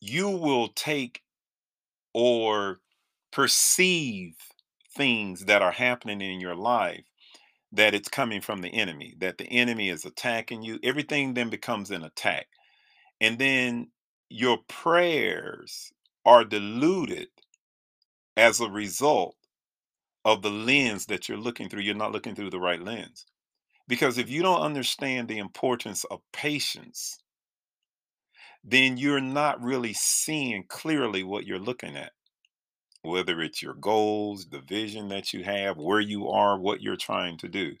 you 0.00 0.30
will 0.30 0.68
take 0.68 1.22
or 2.12 2.80
perceive 3.32 4.36
things 4.96 5.46
that 5.46 5.62
are 5.62 5.72
happening 5.72 6.20
in 6.20 6.40
your 6.40 6.54
life 6.54 7.04
that 7.72 7.94
it's 7.94 8.08
coming 8.08 8.40
from 8.40 8.60
the 8.60 8.68
enemy, 8.68 9.14
that 9.18 9.36
the 9.36 9.46
enemy 9.46 9.88
is 9.88 10.04
attacking 10.04 10.62
you. 10.62 10.78
Everything 10.84 11.34
then 11.34 11.50
becomes 11.50 11.90
an 11.90 12.04
attack. 12.04 12.46
And 13.20 13.38
then 13.38 13.88
your 14.28 14.58
prayers 14.68 15.92
are 16.24 16.44
diluted 16.44 17.28
as 18.36 18.60
a 18.60 18.68
result 18.68 19.36
of 20.24 20.42
the 20.42 20.50
lens 20.50 21.06
that 21.06 21.28
you're 21.28 21.38
looking 21.38 21.68
through. 21.68 21.82
You're 21.82 21.94
not 21.94 22.12
looking 22.12 22.34
through 22.34 22.50
the 22.50 22.60
right 22.60 22.80
lens. 22.82 23.26
Because 23.88 24.18
if 24.18 24.30
you 24.30 24.42
don't 24.42 24.62
understand 24.62 25.28
the 25.28 25.38
importance 25.38 26.04
of 26.04 26.20
patience, 26.32 27.18
then 28.64 28.96
you're 28.96 29.20
not 29.20 29.62
really 29.62 29.92
seeing 29.92 30.64
clearly 30.68 31.22
what 31.22 31.46
you're 31.46 31.58
looking 31.58 31.96
at. 31.96 32.12
Whether 33.02 33.42
it's 33.42 33.62
your 33.62 33.74
goals, 33.74 34.46
the 34.50 34.60
vision 34.60 35.08
that 35.08 35.32
you 35.32 35.44
have, 35.44 35.76
where 35.78 36.00
you 36.00 36.28
are, 36.28 36.58
what 36.58 36.82
you're 36.82 36.96
trying 36.96 37.38
to 37.38 37.48
do. 37.48 37.76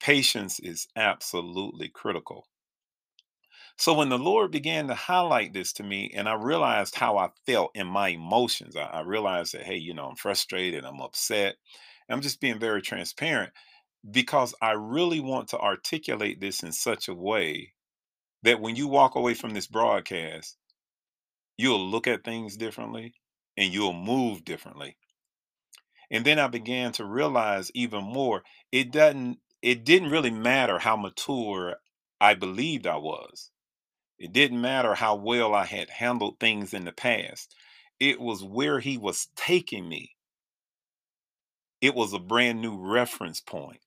Patience 0.00 0.60
is 0.60 0.88
absolutely 0.96 1.88
critical. 1.88 2.49
So 3.80 3.94
when 3.94 4.10
the 4.10 4.18
Lord 4.18 4.50
began 4.50 4.88
to 4.88 4.94
highlight 4.94 5.54
this 5.54 5.72
to 5.72 5.82
me, 5.82 6.12
and 6.14 6.28
I 6.28 6.34
realized 6.34 6.94
how 6.94 7.16
I 7.16 7.30
felt 7.46 7.70
in 7.74 7.86
my 7.86 8.08
emotions, 8.08 8.76
I, 8.76 8.82
I 8.82 9.00
realized 9.00 9.54
that, 9.54 9.62
hey, 9.62 9.78
you 9.78 9.94
know, 9.94 10.04
I'm 10.04 10.16
frustrated, 10.16 10.84
I'm 10.84 11.00
upset. 11.00 11.56
I'm 12.06 12.20
just 12.20 12.42
being 12.42 12.58
very 12.58 12.82
transparent 12.82 13.54
because 14.10 14.54
I 14.60 14.72
really 14.72 15.20
want 15.20 15.48
to 15.48 15.58
articulate 15.58 16.42
this 16.42 16.62
in 16.62 16.72
such 16.72 17.08
a 17.08 17.14
way 17.14 17.72
that 18.42 18.60
when 18.60 18.76
you 18.76 18.86
walk 18.86 19.14
away 19.14 19.32
from 19.32 19.54
this 19.54 19.66
broadcast, 19.66 20.58
you'll 21.56 21.88
look 21.88 22.06
at 22.06 22.22
things 22.22 22.58
differently 22.58 23.14
and 23.56 23.72
you'll 23.72 23.94
move 23.94 24.44
differently. 24.44 24.98
And 26.10 26.26
then 26.26 26.38
I 26.38 26.48
began 26.48 26.92
to 26.92 27.06
realize 27.06 27.70
even 27.72 28.04
more 28.04 28.42
it 28.70 28.92
doesn't 28.92 29.38
it 29.62 29.86
didn't 29.86 30.10
really 30.10 30.30
matter 30.30 30.78
how 30.78 30.96
mature 30.96 31.76
I 32.20 32.34
believed 32.34 32.86
I 32.86 32.98
was. 32.98 33.50
It 34.20 34.32
didn't 34.34 34.62
matter 34.62 34.94
how 34.94 35.16
well 35.16 35.54
I 35.54 35.66
had 35.66 35.90
handled 35.90 36.40
things 36.40 36.74
in 36.74 36.86
the 36.86 36.92
past. 36.92 37.56
It 38.00 38.20
was 38.20 38.44
where 38.44 38.80
he 38.80 38.98
was 38.98 39.28
taking 39.36 39.88
me. 39.88 40.16
It 41.80 41.94
was 41.94 42.12
a 42.14 42.20
brand 42.20 42.62
new 42.62 42.78
reference 42.78 43.40
point. 43.40 43.80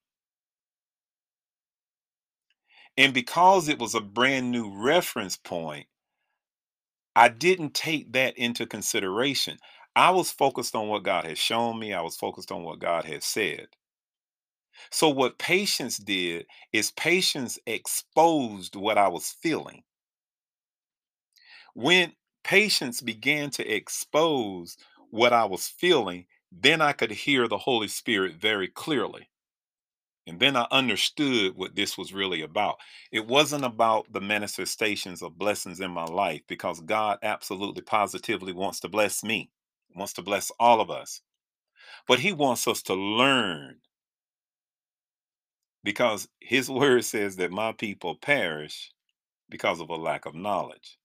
And 2.98 3.14
because 3.14 3.70
it 3.70 3.80
was 3.80 3.96
a 3.96 4.02
brand 4.02 4.52
new 4.52 4.72
reference 4.72 5.38
point, 5.38 5.88
I 7.16 7.30
didn't 7.30 7.76
take 7.76 8.14
that 8.14 8.38
into 8.38 8.66
consideration. 8.68 9.60
I 9.96 10.12
was 10.12 10.32
focused 10.32 10.76
on 10.76 10.90
what 10.90 11.04
God 11.04 11.26
had 11.26 11.38
shown 11.38 11.80
me, 11.80 11.94
I 11.94 12.02
was 12.02 12.18
focused 12.18 12.52
on 12.52 12.64
what 12.64 12.80
God 12.80 13.06
had 13.06 13.24
said. 13.24 13.68
So, 14.92 15.10
what 15.10 15.38
patience 15.40 15.98
did 15.98 16.48
is 16.74 16.92
patience 16.92 17.60
exposed 17.68 18.76
what 18.76 18.98
I 18.98 19.10
was 19.10 19.36
feeling. 19.42 19.84
When 21.74 22.14
patience 22.44 23.02
began 23.02 23.50
to 23.52 23.68
expose 23.68 24.78
what 25.10 25.34
I 25.34 25.46
was 25.46 25.68
feeling, 25.68 26.26
then 26.52 26.82
I 26.82 26.94
could 26.94 27.12
hear 27.12 27.48
the 27.48 27.58
Holy 27.58 27.88
Spirit 27.88 28.36
very 28.36 28.68
clearly. 28.68 29.30
And 30.26 30.40
then 30.40 30.56
I 30.56 30.68
understood 30.72 31.56
what 31.56 31.76
this 31.76 31.98
was 31.98 32.14
really 32.14 32.42
about. 32.42 32.78
It 33.12 33.28
wasn't 33.28 33.66
about 33.66 34.12
the 34.14 34.22
manifestations 34.22 35.22
of 35.22 35.38
blessings 35.38 35.82
in 35.82 35.92
my 35.92 36.06
life 36.06 36.42
because 36.48 36.80
God 36.80 37.20
absolutely 37.24 37.82
positively 37.82 38.54
wants 38.54 38.80
to 38.82 38.88
bless 38.90 39.24
me, 39.24 39.52
wants 39.96 40.14
to 40.14 40.22
bless 40.22 40.52
all 40.60 40.80
of 40.80 40.90
us. 40.90 41.22
But 42.08 42.20
He 42.20 42.32
wants 42.32 42.68
us 42.68 42.82
to 42.84 42.94
learn 42.94 43.80
because 45.84 46.30
His 46.40 46.70
word 46.72 47.04
says 47.04 47.36
that 47.38 47.52
my 47.52 47.74
people 47.74 48.16
perish 48.16 48.92
because 49.50 49.82
of 49.82 49.90
a 49.90 49.96
lack 49.96 50.26
of 50.26 50.36
knowledge. 50.36 50.98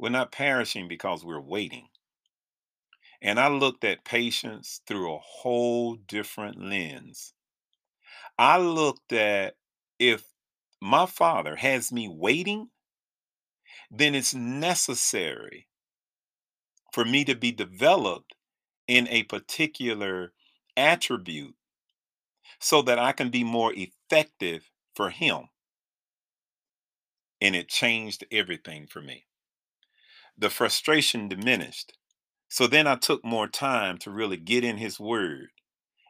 We're 0.00 0.08
not 0.08 0.32
perishing 0.32 0.88
because 0.88 1.26
we're 1.26 1.42
waiting. 1.42 1.88
And 3.20 3.38
I 3.38 3.48
looked 3.48 3.84
at 3.84 4.02
patience 4.02 4.80
through 4.86 5.14
a 5.14 5.18
whole 5.18 5.94
different 5.94 6.58
lens. 6.58 7.34
I 8.38 8.56
looked 8.56 9.12
at 9.12 9.56
if 9.98 10.24
my 10.80 11.04
father 11.04 11.54
has 11.54 11.92
me 11.92 12.08
waiting, 12.08 12.70
then 13.90 14.14
it's 14.14 14.34
necessary 14.34 15.68
for 16.94 17.04
me 17.04 17.22
to 17.26 17.34
be 17.34 17.52
developed 17.52 18.34
in 18.88 19.06
a 19.08 19.24
particular 19.24 20.32
attribute 20.78 21.56
so 22.58 22.80
that 22.80 22.98
I 22.98 23.12
can 23.12 23.28
be 23.28 23.44
more 23.44 23.74
effective 23.74 24.70
for 24.94 25.10
him. 25.10 25.50
And 27.38 27.54
it 27.54 27.68
changed 27.68 28.24
everything 28.32 28.86
for 28.86 29.02
me. 29.02 29.26
The 30.40 30.48
frustration 30.48 31.28
diminished. 31.28 31.92
So 32.48 32.66
then 32.66 32.86
I 32.86 32.96
took 32.96 33.22
more 33.22 33.46
time 33.46 33.98
to 33.98 34.10
really 34.10 34.38
get 34.38 34.64
in 34.64 34.78
his 34.78 34.98
word. 34.98 35.48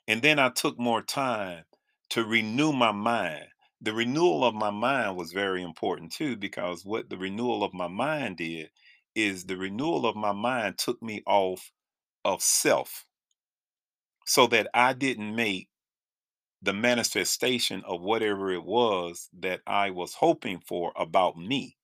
And 0.07 0.23
then 0.23 0.39
I 0.39 0.51
took 0.51 0.79
more 0.79 1.03
time 1.03 1.65
to 2.11 2.25
renew 2.25 2.73
my 2.73 2.93
mind. 2.93 3.47
The 3.81 3.93
renewal 3.93 4.45
of 4.45 4.55
my 4.55 4.71
mind 4.71 5.17
was 5.17 5.33
very 5.33 5.65
important 5.65 6.13
too, 6.13 6.37
because 6.37 6.85
what 6.85 7.11
the 7.11 7.19
renewal 7.19 7.65
of 7.65 7.75
my 7.75 7.89
mind 7.89 8.37
did 8.37 8.71
is 9.17 9.47
the 9.47 9.57
renewal 9.57 10.07
of 10.07 10.15
my 10.15 10.33
mind 10.33 10.79
took 10.79 11.03
me 11.03 11.25
off 11.27 11.73
of 12.25 12.41
self 12.41 13.07
so 14.27 14.47
that 14.47 14.69
I 14.73 14.93
didn't 14.93 15.35
make 15.35 15.69
the 16.63 16.73
manifestation 16.73 17.83
of 17.85 18.01
whatever 18.01 18.53
it 18.53 18.63
was 18.63 19.29
that 19.41 19.61
I 19.67 19.91
was 19.91 20.15
hoping 20.15 20.61
for 20.61 20.93
about 20.95 21.37
me. 21.37 21.79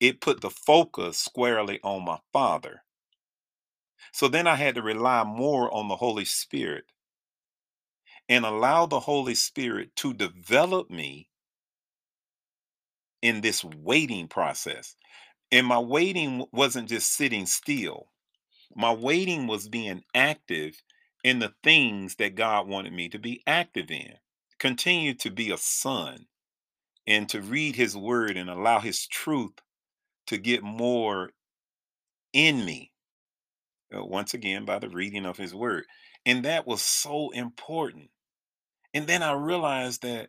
It 0.00 0.20
put 0.20 0.40
the 0.40 0.50
focus 0.50 1.18
squarely 1.18 1.80
on 1.84 2.04
my 2.04 2.18
Father. 2.32 2.84
So 4.12 4.28
then 4.28 4.46
I 4.46 4.56
had 4.56 4.76
to 4.76 4.82
rely 4.82 5.24
more 5.24 5.74
on 5.74 5.88
the 5.88 5.96
Holy 5.96 6.24
Spirit 6.26 6.84
and 8.28 8.46
allow 8.46 8.86
the 8.86 9.00
Holy 9.00 9.34
Spirit 9.36 9.96
to 9.96 10.14
develop 10.14 10.90
me 10.90 11.28
in 13.22 13.40
this 13.42 13.64
waiting 13.64 14.28
process. 14.28 14.96
And 15.52 15.66
my 15.66 15.78
waiting 15.78 16.46
wasn't 16.52 16.88
just 16.90 17.14
sitting 17.14 17.46
still, 17.46 18.08
my 18.76 18.92
waiting 18.92 19.46
was 19.46 19.68
being 19.68 20.04
active 20.14 20.82
in 21.24 21.40
the 21.40 21.54
things 21.64 22.16
that 22.16 22.36
God 22.36 22.68
wanted 22.68 22.92
me 22.94 23.08
to 23.10 23.18
be 23.18 23.42
active 23.46 23.90
in. 23.90 24.14
continue 24.58 25.14
to 25.14 25.30
be 25.30 25.50
a 25.52 25.58
son 25.58 26.26
and 27.06 27.28
to 27.30 27.42
read 27.42 27.76
his 27.76 27.96
word 27.96 28.36
and 28.36 28.50
allow 28.50 28.80
his 28.80 29.06
truth 29.08 29.54
to 30.28 30.38
get 30.38 30.62
more 30.62 31.30
in 32.32 32.64
me. 32.64 32.92
Uh, 33.94 34.04
once 34.04 34.34
again, 34.34 34.64
by 34.64 34.78
the 34.78 34.88
reading 34.88 35.24
of 35.24 35.36
his 35.36 35.54
word. 35.54 35.84
And 36.26 36.44
that 36.44 36.66
was 36.66 36.82
so 36.82 37.30
important. 37.30 38.10
And 38.92 39.06
then 39.06 39.22
I 39.22 39.32
realized 39.32 40.02
that 40.02 40.28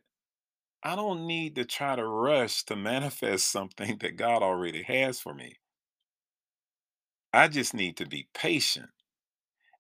I 0.82 0.96
don't 0.96 1.28
need 1.28 1.56
to 1.56 1.66
try 1.66 1.96
to 1.96 2.08
rush 2.08 2.64
to 2.66 2.76
manifest 2.76 3.52
something 3.52 3.98
that 4.00 4.16
God 4.16 4.42
already 4.42 4.84
has 4.84 5.20
for 5.20 5.34
me. 5.34 5.56
I 7.34 7.48
just 7.50 7.74
need 7.74 7.98
to 7.98 8.08
be 8.08 8.30
patient 8.34 8.90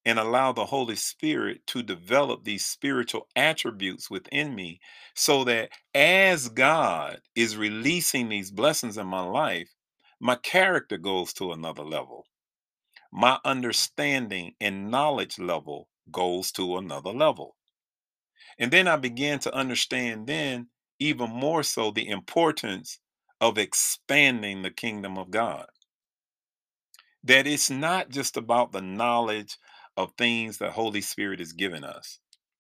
and 0.05 0.19
allow 0.19 0.51
the 0.51 0.65
Holy 0.65 0.95
Spirit 0.95 1.65
to 1.67 1.83
develop 1.83 2.43
these 2.43 2.65
spiritual 2.65 3.27
attributes 3.35 4.09
within 4.09 4.55
me 4.55 4.79
so 5.13 5.43
that 5.45 5.69
as 5.93 6.49
God 6.49 7.21
is 7.35 7.57
releasing 7.57 8.29
these 8.29 8.51
blessings 8.51 8.97
in 8.97 9.07
my 9.07 9.21
life, 9.21 9.69
my 10.19 10.35
character 10.35 10.97
goes 10.97 11.33
to 11.33 11.51
another 11.51 11.83
level. 11.83 12.25
My 13.11 13.39
understanding 13.43 14.53
and 14.59 14.91
knowledge 14.91 15.39
level 15.39 15.87
goes 16.11 16.51
to 16.53 16.77
another 16.77 17.11
level. 17.11 17.55
And 18.57 18.71
then 18.71 18.87
I 18.87 18.97
began 18.97 19.39
to 19.39 19.55
understand 19.55 20.27
then 20.27 20.67
even 20.99 21.29
more 21.29 21.63
so 21.63 21.91
the 21.91 22.07
importance 22.09 22.99
of 23.39 23.57
expanding 23.57 24.61
the 24.61 24.71
kingdom 24.71 25.17
of 25.17 25.31
God. 25.31 25.67
That 27.23 27.47
it's 27.47 27.69
not 27.69 28.09
just 28.09 28.37
about 28.37 28.71
the 28.71 28.81
knowledge 28.81 29.57
of 29.95 30.13
things 30.17 30.57
the 30.57 30.71
Holy 30.71 31.01
Spirit 31.01 31.39
has 31.39 31.53
given 31.53 31.83
us, 31.83 32.19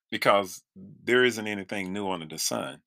because 0.09 0.63
there 0.75 1.23
isn't 1.23 1.47
anything 1.47 1.91
new 1.91 2.09
under 2.09 2.25
the 2.25 2.39
sun. 2.39 2.81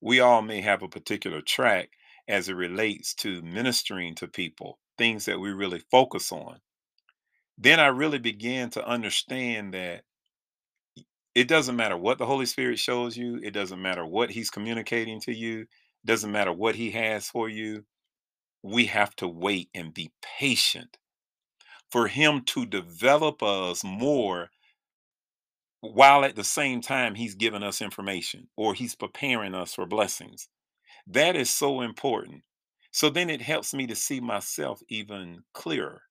We 0.00 0.20
all 0.20 0.42
may 0.42 0.60
have 0.60 0.82
a 0.82 0.88
particular 0.88 1.40
track 1.40 1.90
as 2.30 2.48
it 2.48 2.54
relates 2.54 3.14
to 3.14 3.42
ministering 3.42 4.14
to 4.16 4.28
people, 4.28 4.78
things 4.96 5.24
that 5.26 5.40
we 5.40 5.50
really 5.50 5.82
focus 5.90 6.32
on. 6.32 6.60
Then 7.58 7.80
I 7.80 7.88
really 7.88 8.18
began 8.18 8.70
to 8.70 8.86
understand 8.86 9.74
that 9.74 10.02
it 11.34 11.48
doesn't 11.48 11.76
matter 11.76 11.96
what 11.96 12.18
the 12.18 12.26
Holy 12.26 12.46
Spirit 12.46 12.78
shows 12.78 13.16
you, 13.16 13.40
it 13.42 13.52
doesn't 13.52 13.82
matter 13.82 14.06
what 14.06 14.30
He's 14.30 14.50
communicating 14.50 15.20
to 15.22 15.34
you, 15.34 15.66
doesn't 16.04 16.32
matter 16.32 16.52
what 16.52 16.74
He 16.74 16.90
has 16.92 17.28
for 17.28 17.48
you. 17.48 17.84
We 18.62 18.86
have 18.86 19.14
to 19.16 19.28
wait 19.28 19.68
and 19.74 19.92
be 19.92 20.10
patient 20.22 20.98
for 21.90 22.06
him 22.08 22.42
to 22.46 22.64
develop 22.64 23.42
us 23.42 23.82
more 23.84 24.50
while 25.80 26.24
at 26.24 26.36
the 26.36 26.44
same 26.44 26.80
time 26.80 27.14
he's 27.14 27.34
giving 27.34 27.62
us 27.62 27.82
information 27.82 28.48
or 28.56 28.74
he's 28.74 28.94
preparing 28.94 29.54
us 29.54 29.74
for 29.74 29.86
blessings. 29.86 30.48
That 31.10 31.36
is 31.36 31.50
so 31.50 31.82
important. 31.82 32.42
So 32.90 33.10
then 33.10 33.28
it 33.28 33.42
helps 33.42 33.74
me 33.74 33.86
to 33.86 33.94
see 33.94 34.18
myself 34.18 34.82
even 34.88 35.44
clearer. 35.52 36.04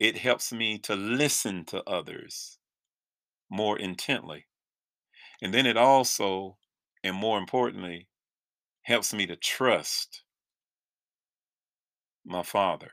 It 0.00 0.16
helps 0.18 0.50
me 0.52 0.80
to 0.80 0.96
listen 0.96 1.64
to 1.66 1.88
others 1.88 2.58
more 3.50 3.78
intently. 3.78 4.46
And 5.42 5.54
then 5.54 5.66
it 5.66 5.76
also, 5.76 6.58
and 7.04 7.16
more 7.16 7.38
importantly, 7.38 8.08
helps 8.82 9.14
me 9.14 9.26
to 9.26 9.36
trust 9.36 10.24
my 12.24 12.42
Father 12.42 12.90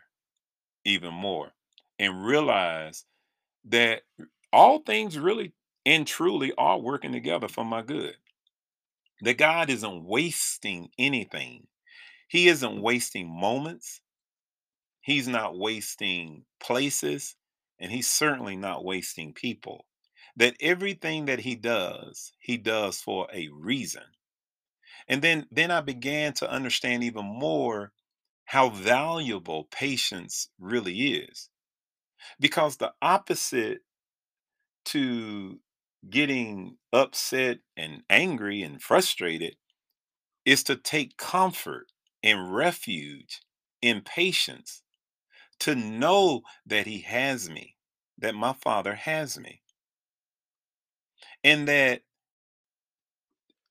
even 0.85 1.13
more 1.13 1.53
and 1.99 2.25
realize 2.25 3.05
that 3.65 4.03
all 4.53 4.79
things 4.79 5.17
really 5.19 5.53
and 5.85 6.07
truly 6.07 6.53
are 6.57 6.79
working 6.79 7.11
together 7.13 7.47
for 7.49 7.65
my 7.65 7.81
good. 7.83 8.17
That 9.21 9.37
God 9.37 9.69
isn't 9.69 10.03
wasting 10.03 10.89
anything. 10.97 11.67
He 12.27 12.47
isn't 12.47 12.69
mm-hmm. 12.69 12.81
wasting 12.81 13.27
moments. 13.29 14.01
He's 15.01 15.27
not 15.27 15.57
wasting 15.57 16.45
places. 16.59 17.35
And 17.79 17.91
he's 17.91 18.09
certainly 18.09 18.55
not 18.55 18.83
wasting 18.83 19.33
people. 19.33 19.85
That 20.35 20.55
everything 20.59 21.25
that 21.25 21.39
he 21.39 21.55
does, 21.55 22.31
he 22.39 22.57
does 22.57 22.99
for 22.99 23.27
a 23.33 23.49
reason. 23.51 24.03
And 25.07 25.21
then, 25.21 25.47
then 25.51 25.71
I 25.71 25.81
began 25.81 26.33
to 26.33 26.51
understand 26.51 27.03
even 27.03 27.25
more 27.25 27.91
how 28.45 28.69
valuable 28.69 29.65
patience 29.65 30.49
really 30.59 31.13
is 31.13 31.49
because 32.39 32.77
the 32.77 32.93
opposite 33.01 33.79
to 34.85 35.59
getting 36.09 36.77
upset 36.93 37.59
and 37.75 38.03
angry 38.09 38.63
and 38.63 38.81
frustrated 38.81 39.55
is 40.45 40.63
to 40.63 40.75
take 40.75 41.17
comfort 41.17 41.87
and 42.23 42.53
refuge 42.55 43.41
in 43.81 44.01
patience, 44.01 44.83
to 45.59 45.75
know 45.75 46.41
that 46.65 46.87
He 46.87 47.01
has 47.01 47.49
me, 47.49 47.75
that 48.17 48.35
my 48.35 48.53
Father 48.53 48.95
has 48.95 49.39
me, 49.39 49.61
and 51.43 51.67
that 51.67 52.01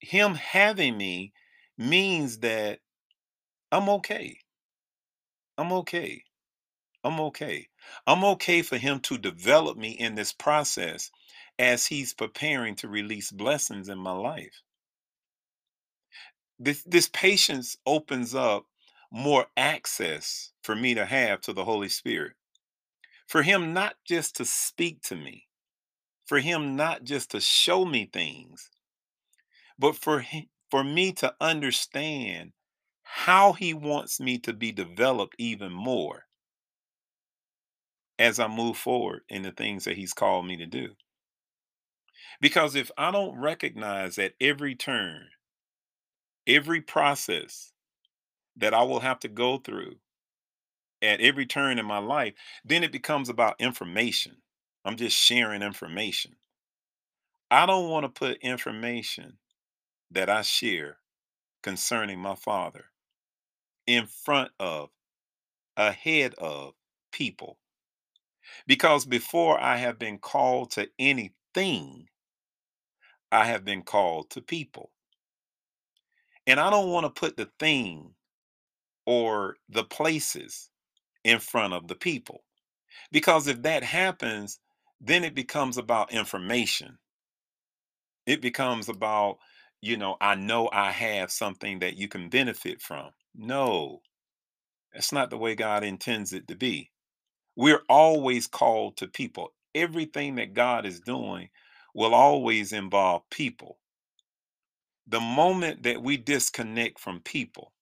Him 0.00 0.34
having 0.34 0.96
me 0.96 1.32
means 1.78 2.38
that 2.38 2.80
I'm 3.72 3.88
okay. 3.88 4.38
I'm 5.58 5.72
okay. 5.72 6.22
I'm 7.04 7.20
okay. 7.20 7.68
I'm 8.06 8.24
okay 8.24 8.62
for 8.62 8.78
him 8.78 9.00
to 9.00 9.16
develop 9.16 9.76
me 9.76 9.90
in 9.90 10.14
this 10.14 10.32
process 10.32 11.10
as 11.58 11.86
he's 11.86 12.14
preparing 12.14 12.74
to 12.76 12.88
release 12.88 13.30
blessings 13.30 13.88
in 13.88 13.98
my 13.98 14.12
life. 14.12 14.62
This, 16.58 16.82
this 16.84 17.08
patience 17.12 17.76
opens 17.86 18.34
up 18.34 18.66
more 19.10 19.46
access 19.56 20.52
for 20.62 20.74
me 20.74 20.94
to 20.94 21.06
have 21.06 21.40
to 21.42 21.52
the 21.52 21.64
Holy 21.64 21.88
Spirit. 21.88 22.32
For 23.26 23.42
him 23.42 23.72
not 23.72 23.94
just 24.06 24.36
to 24.36 24.44
speak 24.44 25.02
to 25.02 25.16
me, 25.16 25.46
for 26.26 26.38
him 26.38 26.76
not 26.76 27.04
just 27.04 27.30
to 27.32 27.40
show 27.40 27.84
me 27.84 28.08
things, 28.12 28.70
but 29.78 29.96
for 29.96 30.20
him, 30.20 30.46
for 30.70 30.82
me 30.82 31.12
to 31.12 31.34
understand 31.40 32.52
how 33.02 33.52
he 33.52 33.72
wants 33.72 34.20
me 34.20 34.38
to 34.38 34.52
be 34.52 34.72
developed 34.72 35.34
even 35.38 35.72
more 35.72 36.24
as 38.18 38.38
I 38.38 38.48
move 38.48 38.76
forward 38.76 39.22
in 39.28 39.42
the 39.42 39.52
things 39.52 39.84
that 39.84 39.96
He's 39.96 40.12
called 40.12 40.46
me 40.46 40.56
to 40.56 40.66
do. 40.66 40.90
Because 42.40 42.74
if 42.74 42.90
I 42.96 43.10
don't 43.10 43.38
recognize 43.38 44.18
at 44.18 44.34
every 44.40 44.74
turn, 44.74 45.28
every 46.46 46.80
process 46.80 47.72
that 48.56 48.74
I 48.74 48.82
will 48.82 49.00
have 49.00 49.20
to 49.20 49.28
go 49.28 49.58
through 49.58 49.96
at 51.02 51.20
every 51.20 51.46
turn 51.46 51.78
in 51.78 51.86
my 51.86 51.98
life, 51.98 52.34
then 52.64 52.82
it 52.82 52.92
becomes 52.92 53.28
about 53.28 53.60
information. 53.60 54.36
I'm 54.84 54.96
just 54.96 55.16
sharing 55.16 55.62
information. 55.62 56.36
I 57.50 57.66
don't 57.66 57.90
want 57.90 58.04
to 58.04 58.08
put 58.08 58.38
information 58.38 59.38
that 60.10 60.28
I 60.28 60.42
share 60.42 60.98
concerning 61.62 62.18
my 62.18 62.34
Father 62.34 62.86
in 63.86 64.06
front 64.06 64.50
of, 64.58 64.90
ahead 65.76 66.34
of 66.34 66.74
people 67.12 67.58
because 68.66 69.04
before 69.04 69.60
I 69.60 69.76
have 69.76 69.98
been 69.98 70.18
called 70.18 70.72
to 70.72 70.88
anything, 70.98 72.08
I 73.32 73.46
have 73.46 73.64
been 73.64 73.82
called 73.82 74.30
to 74.30 74.40
people. 74.40 74.90
And 76.46 76.60
I 76.60 76.70
don't 76.70 76.90
want 76.90 77.04
to 77.04 77.20
put 77.20 77.36
the 77.36 77.50
thing 77.58 78.14
or 79.04 79.56
the 79.68 79.84
places 79.84 80.70
in 81.24 81.38
front 81.38 81.74
of 81.74 81.88
the 81.88 81.94
people. 81.96 82.44
Because 83.10 83.46
if 83.48 83.62
that 83.62 83.82
happens, 83.82 84.60
then 85.00 85.24
it 85.24 85.34
becomes 85.34 85.78
about 85.78 86.12
information. 86.12 86.98
It 88.26 88.40
becomes 88.40 88.88
about, 88.88 89.38
you 89.80 89.96
know, 89.96 90.16
I 90.20 90.34
know 90.34 90.68
I 90.72 90.90
have 90.90 91.30
something 91.30 91.80
that 91.80 91.96
you 91.96 92.08
can 92.08 92.28
benefit 92.28 92.80
from. 92.80 93.10
No, 93.34 94.00
that's 94.92 95.12
not 95.12 95.30
the 95.30 95.38
way 95.38 95.54
God 95.54 95.84
intends 95.84 96.32
it 96.32 96.48
to 96.48 96.56
be. 96.56 96.90
We're 97.56 97.82
always 97.88 98.46
called 98.46 98.96
to 98.98 99.08
people. 99.08 99.52
Everything 99.74 100.36
that 100.36 100.54
God 100.54 100.86
is 100.86 101.00
doing 101.00 101.48
will 101.96 102.14
always 102.14 102.74
involve 102.74 103.22
people. 103.30 103.78
The 105.08 105.20
moment 105.20 105.84
that 105.84 106.02
we 106.02 106.18
disconnect 106.18 107.00
from 107.00 107.20
people, 107.20 107.72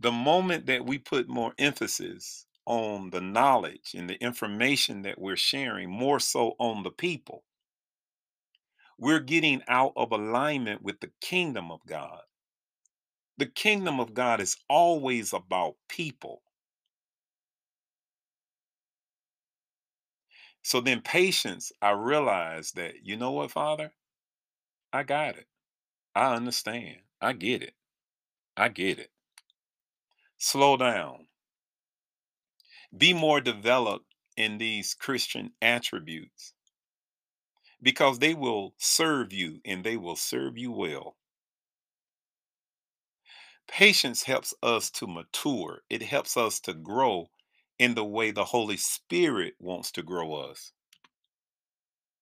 the 0.00 0.12
moment 0.12 0.66
that 0.66 0.86
we 0.86 0.98
put 0.98 1.28
more 1.28 1.54
emphasis 1.58 2.46
on 2.66 3.10
the 3.10 3.20
knowledge 3.20 3.94
and 3.96 4.08
the 4.08 4.22
information 4.22 5.02
that 5.02 5.20
we're 5.20 5.36
sharing, 5.36 5.90
more 5.90 6.20
so 6.20 6.54
on 6.60 6.84
the 6.84 6.90
people, 6.90 7.44
we're 8.98 9.20
getting 9.20 9.62
out 9.68 9.92
of 9.96 10.12
alignment 10.12 10.82
with 10.82 11.00
the 11.00 11.10
kingdom 11.20 11.72
of 11.72 11.80
God. 11.86 12.20
The 13.38 13.46
kingdom 13.46 14.00
of 14.00 14.14
God 14.14 14.40
is 14.40 14.56
always 14.70 15.32
about 15.32 15.76
people. 15.88 16.42
So 20.66 20.80
then, 20.80 21.00
patience, 21.00 21.70
I 21.80 21.90
realized 21.90 22.74
that, 22.74 23.06
you 23.06 23.16
know 23.16 23.30
what, 23.30 23.52
Father? 23.52 23.92
I 24.92 25.04
got 25.04 25.36
it. 25.36 25.46
I 26.12 26.34
understand. 26.34 27.02
I 27.20 27.34
get 27.34 27.62
it. 27.62 27.74
I 28.56 28.70
get 28.70 28.98
it. 28.98 29.12
Slow 30.38 30.76
down. 30.76 31.28
Be 32.98 33.12
more 33.12 33.40
developed 33.40 34.12
in 34.36 34.58
these 34.58 34.92
Christian 34.92 35.52
attributes 35.62 36.52
because 37.80 38.18
they 38.18 38.34
will 38.34 38.74
serve 38.76 39.32
you 39.32 39.60
and 39.64 39.84
they 39.84 39.96
will 39.96 40.16
serve 40.16 40.58
you 40.58 40.72
well. 40.72 41.16
Patience 43.68 44.24
helps 44.24 44.52
us 44.64 44.90
to 44.90 45.06
mature, 45.06 45.84
it 45.88 46.02
helps 46.02 46.36
us 46.36 46.58
to 46.58 46.74
grow 46.74 47.30
in 47.78 47.94
the 47.94 48.04
way 48.04 48.30
the 48.30 48.44
Holy 48.44 48.76
Spirit 48.76 49.54
wants 49.58 49.92
to 49.92 50.02
grow 50.02 50.34
us, 50.34 50.72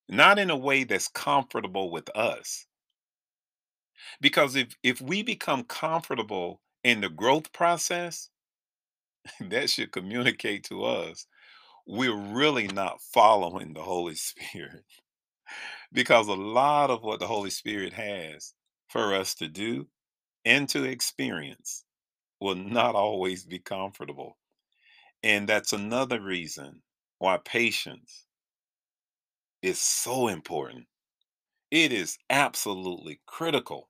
not 0.09 0.39
in 0.39 0.51
a 0.51 0.57
way 0.57 0.85
that's 0.85 1.09
comfortable 1.09 1.91
with 1.91 2.09
us. 2.17 2.67
Because 4.21 4.57
if, 4.57 4.75
if 4.83 5.01
we 5.01 5.23
become 5.23 5.65
comfortable 5.65 6.61
in 6.83 7.01
the 7.01 7.09
growth 7.09 7.53
process, 7.53 8.31
that 9.41 9.71
should 9.71 9.93
communicate 9.93 10.65
to 10.65 10.85
us 10.85 11.27
we're 11.87 12.17
really 12.17 12.69
not 12.69 13.01
following 13.13 13.73
the 13.75 13.83
Holy 13.83 14.15
Spirit. 14.15 14.85
because 15.93 16.29
a 16.29 16.35
lot 16.35 16.91
of 16.91 17.03
what 17.03 17.21
the 17.21 17.27
Holy 17.27 17.51
Spirit 17.51 17.93
has 17.93 18.55
for 18.89 19.15
us 19.15 19.35
to 19.37 19.49
do 19.49 19.87
and 20.45 20.69
to 20.71 20.85
experience 20.85 21.85
will 22.41 22.55
not 22.55 22.95
always 22.95 23.45
be 23.45 23.59
comfortable. 23.59 24.37
And 25.25 25.49
that's 25.49 25.73
another 25.73 26.21
reason 26.21 26.83
why 27.19 27.39
patience 27.39 28.27
is 29.63 29.81
so 29.81 30.29
important. 30.29 30.87
It 31.71 31.93
is 31.93 32.19
absolutely 32.29 33.21
critical 33.27 33.89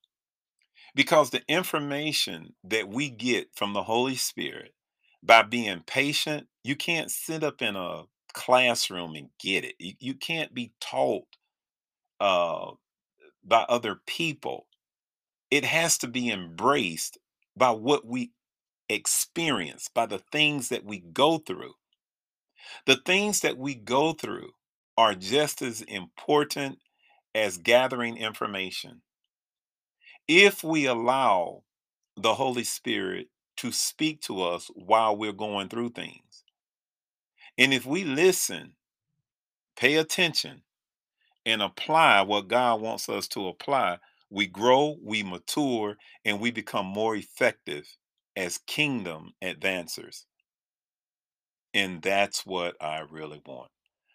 because 0.94 1.30
the 1.30 1.42
information 1.48 2.54
that 2.62 2.88
we 2.88 3.10
get 3.10 3.48
from 3.56 3.72
the 3.72 3.82
Holy 3.82 4.14
Spirit 4.14 4.74
by 5.24 5.42
being 5.42 5.82
patient, 5.86 6.46
you 6.62 6.76
can't 6.76 7.10
sit 7.10 7.42
up 7.42 7.60
in 7.60 7.74
a 7.74 8.04
classroom 8.32 9.16
and 9.16 9.30
get 9.40 9.64
it. 9.64 9.74
You, 9.80 9.94
you 9.98 10.14
can't 10.14 10.54
be 10.54 10.72
taught 10.80 11.26
uh, 12.20 12.70
by 13.44 13.66
other 13.68 14.00
people. 14.06 14.68
It 15.50 15.64
has 15.64 15.98
to 15.98 16.08
be 16.08 16.30
embraced 16.30 17.18
by 17.56 17.72
what 17.72 18.06
we 18.06 18.30
experience, 18.94 19.88
by 19.94 20.06
the 20.06 20.22
things 20.32 20.70
that 20.70 20.84
we 20.84 21.00
go 21.00 21.38
through. 21.38 21.74
The 22.86 22.96
things 22.96 23.40
that 23.40 23.58
we 23.58 23.74
go 23.74 24.12
through 24.12 24.50
are 24.96 25.14
just 25.14 25.62
as 25.62 25.82
important 25.82 26.78
as 27.34 27.58
gathering 27.58 28.16
information. 28.16 29.02
If 30.28 30.64
we 30.64 30.86
allow 30.86 31.64
the 32.16 32.34
Holy 32.34 32.64
Spirit 32.64 33.28
to 33.58 33.72
speak 33.72 34.20
to 34.22 34.42
us 34.42 34.70
while 34.74 35.16
we're 35.16 35.32
going 35.32 35.68
through 35.68 35.90
things, 35.90 36.44
and 37.58 37.74
if 37.74 37.86
we 37.86 38.04
listen, 38.04 38.74
pay 39.76 39.96
attention, 39.96 40.62
and 41.46 41.62
apply 41.62 42.22
what 42.22 42.48
God 42.48 42.80
wants 42.80 43.08
us 43.08 43.28
to 43.28 43.48
apply, 43.48 43.98
we 44.30 44.46
grow, 44.46 44.96
we 45.02 45.22
mature, 45.22 45.96
and 46.24 46.40
we 46.40 46.50
become 46.50 46.86
more 46.86 47.16
effective 47.16 47.86
as 48.36 48.58
kingdom 48.58 49.32
advancers. 49.42 50.26
And 51.74 52.02
that's 52.02 52.46
what 52.46 52.76
I 52.80 53.00
really 53.10 53.42
want. 53.46 53.70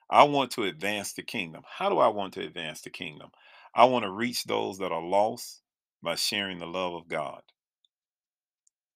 I 0.09 0.23
want 0.23 0.51
to 0.51 0.63
advance 0.63 1.13
the 1.13 1.23
kingdom. 1.23 1.63
How 1.67 1.89
do 1.89 1.99
I 1.99 2.07
want 2.07 2.33
to 2.33 2.41
advance 2.41 2.81
the 2.81 2.89
kingdom? 2.89 3.29
I 3.75 3.85
want 3.85 4.03
to 4.03 4.11
reach 4.11 4.43
those 4.45 4.79
that 4.79 4.91
are 4.91 5.03
lost 5.03 5.61
by 6.01 6.15
sharing 6.15 6.59
the 6.59 6.65
love 6.65 6.93
of 6.93 7.07
God, 7.07 7.41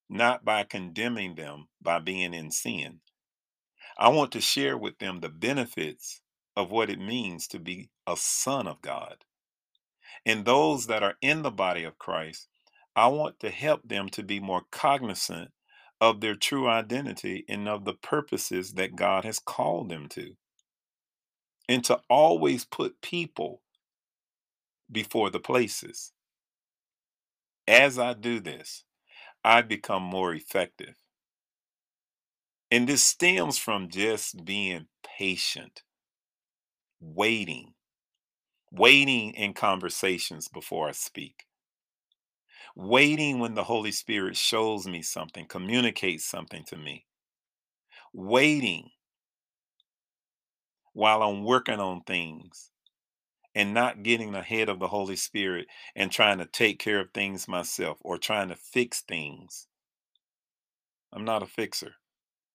not 0.10 0.44
by 0.46 0.64
condemning 0.64 1.36
them 1.36 1.68
by 1.82 2.00
being 2.00 2.34
in 2.34 2.52
sin. 2.52 3.02
I 3.98 4.10
want 4.10 4.32
to 4.34 4.42
share 4.42 4.78
with 4.78 4.98
them 5.00 5.20
the 5.20 5.30
benefits 5.30 6.22
of 6.56 6.72
what 6.72 6.90
it 6.90 7.00
means 7.00 7.48
to 7.50 7.60
be 7.60 7.90
a 8.08 8.18
son 8.18 8.68
of 8.68 8.82
God. 8.82 9.18
And 10.26 10.46
those 10.46 10.88
that 10.88 11.04
are 11.04 11.16
in 11.22 11.44
the 11.44 11.52
body 11.52 11.84
of 11.84 12.00
Christ, 12.00 12.48
I 12.96 13.08
want 13.08 13.40
to 13.40 13.50
help 13.50 13.88
them 13.88 14.10
to 14.10 14.24
be 14.24 14.40
more 14.40 14.64
cognizant 14.72 15.52
of 16.00 16.22
their 16.22 16.36
true 16.36 16.68
identity 16.68 17.46
and 17.48 17.68
of 17.68 17.86
the 17.86 17.94
purposes 17.94 18.74
that 18.74 18.96
God 18.96 19.26
has 19.26 19.40
called 19.40 19.90
them 19.90 20.10
to. 20.10 20.36
And 21.70 21.84
to 21.86 22.02
always 22.10 22.66
put 22.66 23.02
people 23.02 23.62
before 24.92 25.30
the 25.30 25.40
places. 25.40 26.12
As 27.68 27.98
I 27.98 28.14
do 28.14 28.40
this, 28.40 28.84
I 29.44 29.62
become 29.62 30.04
more 30.04 30.34
effective. 30.34 30.96
And 32.70 32.88
this 32.88 33.04
stems 33.04 33.58
from 33.58 33.90
just 33.90 34.44
being 34.44 34.88
patient, 35.18 35.84
waiting, 37.00 37.74
waiting 38.72 39.32
in 39.36 39.54
conversations 39.54 40.48
before 40.48 40.90
I 40.90 40.92
speak, 40.92 41.46
waiting 42.76 43.40
when 43.40 43.54
the 43.54 43.64
Holy 43.64 43.92
Spirit 43.92 44.36
shows 44.36 44.88
me 44.88 45.02
something, 45.02 45.46
communicates 45.46 46.26
something 46.26 46.64
to 46.66 46.78
me, 46.78 47.06
waiting 48.14 48.90
while 50.94 51.22
I'm 51.24 51.44
working 51.44 51.80
on 51.80 52.02
things 52.02 52.72
and 53.56 53.74
not 53.74 54.04
getting 54.04 54.34
ahead 54.34 54.70
of 54.70 54.80
the 54.80 54.88
Holy 54.88 55.16
Spirit 55.16 55.68
and 55.96 56.12
trying 56.12 56.40
to 56.40 56.46
take 56.46 56.80
care 56.80 57.00
of 57.00 57.12
things 57.14 57.48
myself 57.48 57.98
or 58.02 58.18
trying 58.18 58.50
to 58.50 58.56
fix 58.56 59.02
things. 59.02 59.68
I'm 61.12 61.26
not 61.26 61.44
a 61.44 61.48
fixer, 61.48 61.94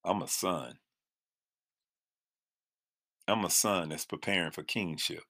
I'm 0.04 0.22
a 0.22 0.28
son. 0.28 0.78
I'm 3.28 3.44
a 3.44 3.50
son 3.50 3.90
that's 3.90 4.06
preparing 4.06 4.52
for 4.52 4.62
kingship. 4.62 5.22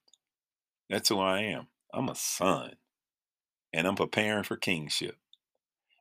That's 0.88 1.08
who 1.08 1.18
I 1.18 1.40
am. 1.40 1.66
I'm 1.92 2.08
a 2.08 2.14
son 2.14 2.74
and 3.72 3.86
I'm 3.86 3.96
preparing 3.96 4.44
for 4.44 4.56
kingship. 4.56 5.16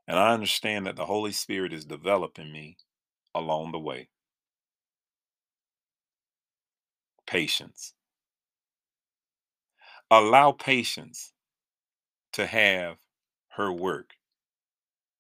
And 0.08 0.20
I 0.20 0.34
understand 0.34 0.88
that 0.88 0.96
the 0.96 1.06
Holy 1.06 1.32
Spirit 1.34 1.74
is 1.74 1.86
developing 1.86 2.52
me 2.52 2.78
along 3.36 3.72
the 3.72 3.80
way. 3.80 4.10
Patience. 7.28 7.94
Allow 10.12 10.54
patience 10.54 11.34
to 12.34 12.46
have 12.48 12.98
her 13.52 13.72
work, 13.72 14.12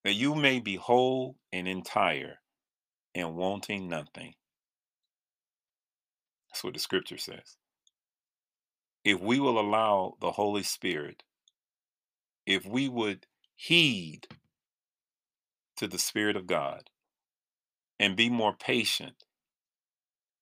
that 0.03 0.13
you 0.13 0.35
may 0.35 0.59
be 0.59 0.75
whole 0.75 1.37
and 1.53 1.67
entire 1.67 2.39
and 3.15 3.35
wanting 3.35 3.89
nothing. 3.89 4.35
That's 6.49 6.63
what 6.63 6.73
the 6.75 6.79
scripture 6.79 7.17
says. 7.17 7.57
If 9.05 9.19
we 9.21 9.39
will 9.39 9.59
allow 9.59 10.15
the 10.21 10.31
Holy 10.31 10.63
Spirit, 10.63 11.23
if 12.47 12.65
we 12.65 12.87
would 12.87 13.27
heed 13.55 14.27
to 15.75 15.85
the 15.87 15.99
Spirit 15.99 16.37
of 16.37 16.47
God 16.47 16.89
and 17.99 18.15
be 18.15 18.29
more 18.29 18.53
patient 18.53 19.25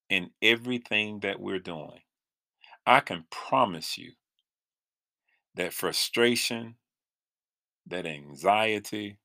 in 0.10 0.30
everything 0.42 1.22
that 1.22 1.40
we're 1.40 1.60
doing, 1.60 2.02
I 2.86 3.00
can 3.00 3.26
promise 3.32 3.98
you 3.98 4.12
that 5.56 5.74
frustration, 5.74 6.76
that 7.88 8.06
anxiety, 8.06 9.18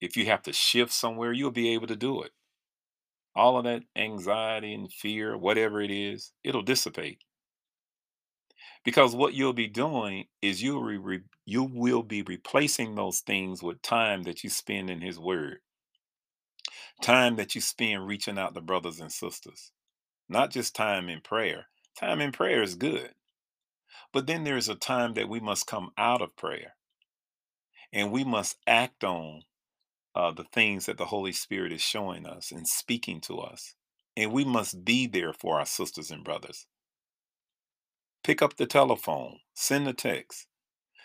if 0.00 0.16
you 0.16 0.26
have 0.26 0.42
to 0.42 0.52
shift 0.52 0.92
somewhere, 0.92 1.32
you'll 1.32 1.52
be 1.52 1.72
able 1.74 1.86
to 1.86 1.96
do 1.96 2.22
it. 2.22 2.32
All 3.36 3.56
of 3.56 3.64
that 3.64 3.84
anxiety 3.94 4.74
and 4.74 4.92
fear, 4.92 5.36
whatever 5.36 5.80
it 5.80 5.92
is, 5.92 6.32
it'll 6.42 6.62
dissipate. 6.62 7.22
Because 8.84 9.14
what 9.14 9.34
you'll 9.34 9.52
be 9.52 9.68
doing 9.68 10.26
is 10.42 10.62
you'll 10.62 10.82
re- 10.82 10.96
re- 10.96 11.22
you 11.44 11.64
will 11.64 12.02
be 12.02 12.22
replacing 12.22 12.94
those 12.94 13.20
things 13.20 13.62
with 13.62 13.82
time 13.82 14.22
that 14.24 14.42
you 14.44 14.50
spend 14.50 14.90
in 14.90 15.00
His 15.02 15.18
Word, 15.18 15.58
time 17.02 17.36
that 17.36 17.54
you 17.54 17.60
spend 17.60 18.06
reaching 18.06 18.38
out 18.38 18.54
to 18.54 18.60
brothers 18.60 19.00
and 19.00 19.12
sisters, 19.12 19.72
not 20.28 20.50
just 20.50 20.74
time 20.74 21.08
in 21.08 21.20
prayer. 21.20 21.66
Time 21.98 22.20
in 22.20 22.32
prayer 22.32 22.62
is 22.62 22.76
good, 22.76 23.10
but 24.12 24.26
then 24.26 24.44
there's 24.44 24.68
a 24.68 24.74
time 24.74 25.14
that 25.14 25.28
we 25.28 25.40
must 25.40 25.66
come 25.66 25.90
out 25.98 26.22
of 26.22 26.36
prayer 26.36 26.76
and 27.92 28.12
we 28.12 28.24
must 28.24 28.56
act 28.66 29.04
on 29.04 29.42
uh, 30.14 30.30
the 30.32 30.44
things 30.52 30.86
that 30.86 30.98
the 30.98 31.06
Holy 31.06 31.32
Spirit 31.32 31.72
is 31.72 31.80
showing 31.80 32.26
us 32.26 32.50
and 32.52 32.66
speaking 32.66 33.20
to 33.22 33.38
us. 33.38 33.74
And 34.16 34.32
we 34.32 34.44
must 34.44 34.84
be 34.84 35.06
there 35.06 35.32
for 35.32 35.58
our 35.58 35.66
sisters 35.66 36.10
and 36.10 36.24
brothers. 36.24 36.66
Pick 38.22 38.42
up 38.42 38.56
the 38.56 38.66
telephone, 38.66 39.38
send 39.54 39.88
a 39.88 39.92
text. 39.92 40.46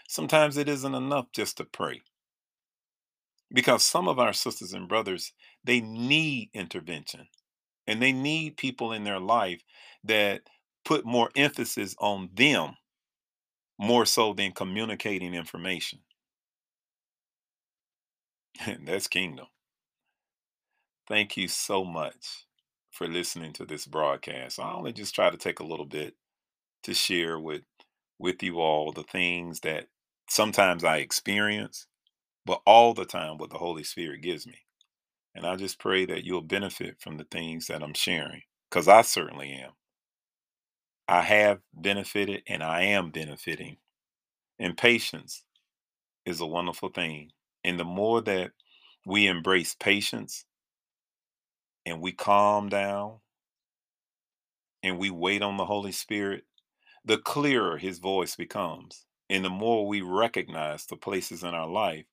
Sometimes 0.07 0.57
it 0.57 0.69
isn't 0.69 0.93
enough 0.93 1.27
just 1.33 1.57
to 1.57 1.65
pray. 1.65 2.01
Because 3.53 3.83
some 3.83 4.07
of 4.07 4.19
our 4.19 4.33
sisters 4.33 4.73
and 4.73 4.87
brothers, 4.87 5.31
they 5.63 5.79
need 5.81 6.49
intervention 6.53 7.27
and 7.87 8.01
they 8.01 8.11
need 8.11 8.57
people 8.57 8.91
in 8.91 9.03
their 9.03 9.19
life 9.19 9.61
that 10.03 10.41
put 10.83 11.05
more 11.05 11.29
emphasis 11.35 11.95
on 11.99 12.29
them 12.33 12.75
more 13.77 14.05
so 14.05 14.33
than 14.33 14.51
communicating 14.51 15.33
information. 15.33 15.99
That's 18.83 19.07
kingdom. 19.07 19.47
Thank 21.07 21.37
you 21.37 21.47
so 21.47 21.83
much 21.83 22.45
for 22.91 23.07
listening 23.07 23.53
to 23.53 23.65
this 23.65 23.85
broadcast. 23.85 24.59
I 24.59 24.73
only 24.73 24.93
just 24.93 25.13
try 25.13 25.29
to 25.29 25.37
take 25.37 25.59
a 25.59 25.65
little 25.65 25.85
bit 25.85 26.15
to 26.85 26.95
share 26.95 27.39
with 27.39 27.63
with 28.19 28.43
you 28.43 28.59
all 28.61 28.93
the 28.93 29.03
things 29.03 29.61
that 29.61 29.87
sometimes 30.29 30.83
I 30.83 30.97
experience, 30.97 31.87
but 32.45 32.61
all 32.65 32.93
the 32.93 33.05
time 33.05 33.37
what 33.37 33.49
the 33.49 33.57
Holy 33.57 33.83
Spirit 33.83 34.21
gives 34.21 34.47
me. 34.47 34.59
And 35.35 35.45
I 35.45 35.57
just 35.57 35.79
pray 35.79 36.05
that 36.05 36.23
you'll 36.23 36.41
benefit 36.41 36.97
from 37.01 37.17
the 37.17 37.25
things 37.25 37.67
that 37.67 37.83
I'm 37.83 37.93
sharing 37.93 38.43
because 38.69 38.87
I 38.87 39.01
certainly 39.01 39.51
am. 39.51 39.71
I 41.07 41.21
have 41.21 41.59
benefited 41.73 42.43
and 42.47 42.63
I 42.63 42.83
am 42.83 43.11
benefiting. 43.11 43.77
And 44.59 44.77
patience 44.77 45.43
is 46.25 46.39
a 46.39 46.45
wonderful 46.45 46.89
thing. 46.89 47.31
And 47.63 47.79
the 47.79 47.83
more 47.85 48.21
that 48.21 48.51
we 49.05 49.27
embrace 49.27 49.75
patience 49.75 50.45
and 51.85 52.01
we 52.01 52.13
calm 52.13 52.69
down 52.69 53.17
and 54.83 54.97
we 54.97 55.09
wait 55.09 55.41
on 55.41 55.57
the 55.57 55.65
Holy 55.65 55.91
Spirit, 55.91 56.43
the 57.05 57.17
clearer 57.19 57.77
his 57.77 57.99
voice 57.99 58.35
becomes. 58.35 59.05
And 59.29 59.45
the 59.45 59.49
more 59.49 59.87
we 59.87 60.01
recognize 60.01 60.85
the 60.85 60.97
places 60.97 61.43
in 61.43 61.53
our 61.53 61.67
life 61.67 62.05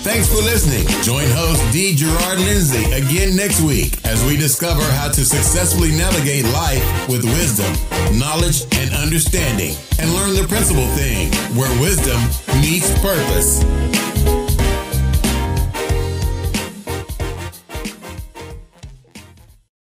Thanks 0.02 0.28
for 0.28 0.42
listening. 0.42 0.86
Join 1.02 1.28
host 1.28 1.62
D. 1.72 1.94
Gerard 1.94 2.38
Lindsay 2.38 2.84
again 2.92 3.36
next 3.36 3.60
week 3.60 3.98
as 4.06 4.24
we 4.24 4.36
discover 4.36 4.82
how 4.82 5.08
to 5.08 5.24
successfully 5.26 5.90
navigate 5.90 6.46
life 6.46 7.08
with 7.08 7.22
wisdom, 7.22 7.70
knowledge, 8.18 8.62
and 8.78 8.94
understanding, 8.94 9.76
and 9.98 10.10
learn 10.14 10.34
the 10.34 10.46
principal 10.48 10.86
thing 10.96 11.30
where 11.54 11.70
wisdom 11.82 12.18
meets 12.62 12.90
purpose. 13.00 14.39